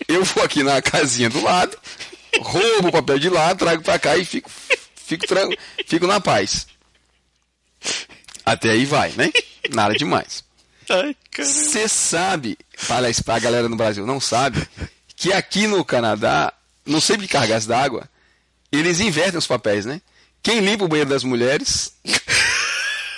[0.07, 1.77] eu vou aqui na casinha do lado,
[2.41, 4.49] roubo o papel de lá, trago pra cá e fico,
[4.95, 5.49] fico, tran-
[5.85, 6.67] fico na paz.
[8.45, 9.31] Até aí vai, né?
[9.71, 10.43] Nada demais.
[11.37, 14.67] Você sabe, para a galera no Brasil não sabe,
[15.15, 16.51] que aqui no Canadá,
[16.85, 18.09] no sempre de cargas d'água,
[18.71, 20.01] eles invertem os papéis, né?
[20.43, 21.93] Quem limpa o banheiro das mulheres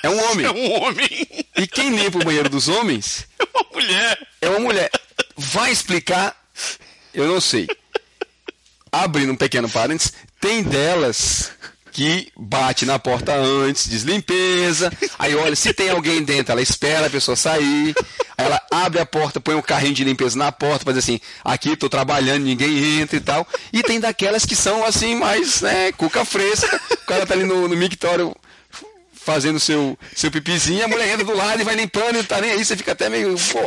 [0.03, 0.45] é um homem.
[0.45, 1.45] É um homem.
[1.55, 4.27] E quem limpa o banheiro dos homens É uma mulher.
[4.41, 4.91] é uma mulher.
[5.37, 6.35] Vai explicar?
[7.13, 7.67] Eu não sei.
[8.93, 11.51] Abrindo um pequeno parênteses, tem delas
[11.91, 14.91] que bate na porta antes, diz limpeza.
[15.17, 17.95] Aí olha, se tem alguém dentro, ela espera a pessoa sair.
[18.37, 21.75] Aí ela abre a porta, põe um carrinho de limpeza na porta, faz assim, aqui
[21.75, 23.47] tô trabalhando, ninguém entra e tal.
[23.71, 26.79] E tem daquelas que são assim, mais, né, cuca fresca.
[26.91, 28.35] O cara tá ali no, no mictório
[29.11, 32.41] fazendo seu, seu pipizinho, a mulher entra do lado e vai limpando e não tá
[32.41, 33.59] nem aí, você fica até meio, pô,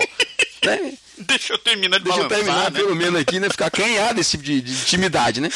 [0.67, 0.93] né?
[1.27, 2.79] Deixa eu terminar de Deixa eu balançar, terminar, né?
[2.79, 3.49] pelo menos aqui, né?
[3.49, 5.51] Ficar acanhado esse tipo de, de intimidade, né?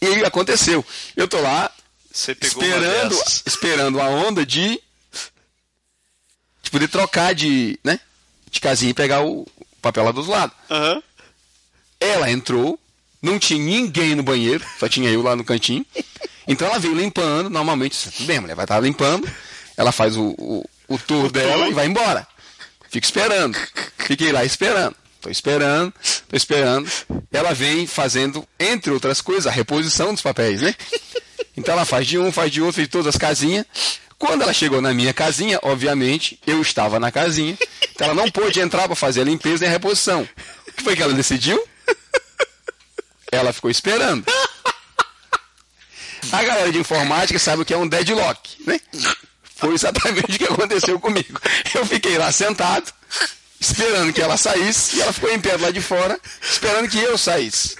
[0.00, 0.84] E aconteceu.
[1.16, 1.70] Eu tô lá
[2.40, 3.16] esperando,
[3.46, 4.80] esperando a onda de,
[6.62, 8.00] de poder trocar de, né?
[8.50, 9.46] De casinha e pegar o
[9.80, 10.52] papel lá do outro lado.
[10.70, 11.02] Aham.
[11.98, 12.78] Ela entrou,
[13.20, 15.84] não tinha ninguém no banheiro, só tinha eu lá no cantinho.
[16.48, 19.30] Então ela veio limpando, normalmente, tudo bem, a mulher vai estar limpando,
[19.76, 22.26] ela faz o, o, o tour dela e vai embora.
[22.90, 23.56] Fico esperando.
[23.98, 24.96] Fiquei lá esperando.
[25.20, 25.92] Tô esperando,
[26.28, 26.90] tô esperando.
[27.30, 30.74] Ela vem fazendo, entre outras coisas, a reposição dos papéis, né?
[31.56, 33.66] Então ela faz de um, faz de outro, fez todas as casinhas.
[34.18, 37.56] Quando ela chegou na minha casinha, obviamente, eu estava na casinha.
[37.92, 40.26] Então ela não pôde entrar para fazer a limpeza e a reposição.
[40.66, 41.62] O que foi que ela decidiu?
[43.30, 44.24] Ela ficou esperando.
[46.32, 48.80] A galera de informática sabe o que é um deadlock, né?
[49.60, 51.38] Foi exatamente o que aconteceu comigo.
[51.74, 52.90] Eu fiquei lá sentado,
[53.60, 57.18] esperando que ela saísse, e ela ficou em pé lado de fora, esperando que eu
[57.18, 57.76] saísse.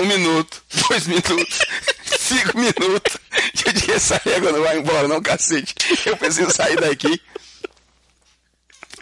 [0.00, 1.58] Um minuto, dois minutos,
[2.18, 3.16] cinco minutos.
[3.66, 5.74] Eu disse, essa régua não vai embora não, cacete.
[6.06, 7.20] Eu preciso sair daqui.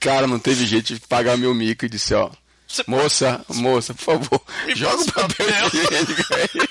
[0.00, 2.30] Cara, não teve jeito de pagar meu mico e disse, ó,
[2.86, 4.42] moça, moça, por favor,
[4.74, 6.68] joga o papel." higiênico aí.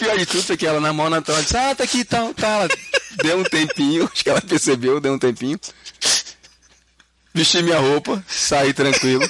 [0.00, 2.04] O pior de tudo é que ela na mão na tela disse, ah, tá aqui,
[2.06, 2.48] tá, tá.
[2.48, 2.68] Ela
[3.22, 5.60] deu um tempinho, acho que ela percebeu, deu um tempinho.
[7.34, 9.28] Vesti minha roupa, saí tranquilo.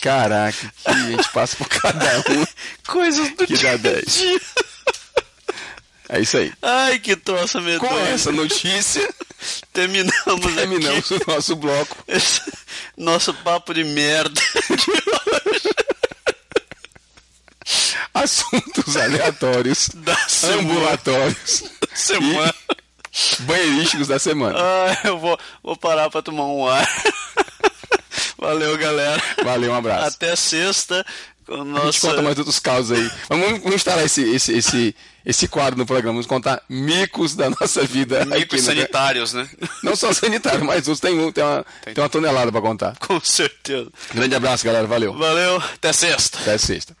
[0.00, 2.46] Caraca, que a gente passa por cada um
[2.86, 4.04] Coisas do que dia dá a 10.
[4.14, 4.40] dia.
[6.08, 6.52] É isso aí.
[6.62, 7.90] Ai, que troça medonha.
[7.90, 9.12] Com essa notícia,
[9.72, 11.96] Terminamos, terminamos aqui o nosso bloco.
[12.06, 12.40] esse
[12.96, 14.40] nosso papo de merda.
[18.22, 21.64] Assuntos aleatórios, Da ambulatórios,
[21.94, 22.54] semana.
[23.40, 24.58] banheirísticos da semana.
[24.58, 26.86] Ai, eu vou, vou parar pra tomar um ar.
[28.38, 29.22] Valeu, galera.
[29.44, 30.06] Valeu, um abraço.
[30.16, 31.04] Até sexta
[31.46, 33.10] Com A gente nossa- conta mais outros casos aí.
[33.28, 36.12] Vamos, vamos instalar esse, esse, esse, esse quadro no programa.
[36.14, 38.24] Vamos contar micos da nossa vida.
[38.24, 39.48] Micos aqui, sanitários, né?
[39.82, 42.96] Não só sanitário, mas outros tem, um- tem, uma, tem uma tonelada pra contar.
[42.98, 43.88] Com certeza.
[44.12, 44.86] Grande abraço, galera.
[44.86, 45.12] Valeu.
[45.14, 46.38] Valeu, até sexta.
[46.40, 46.96] Até sexta.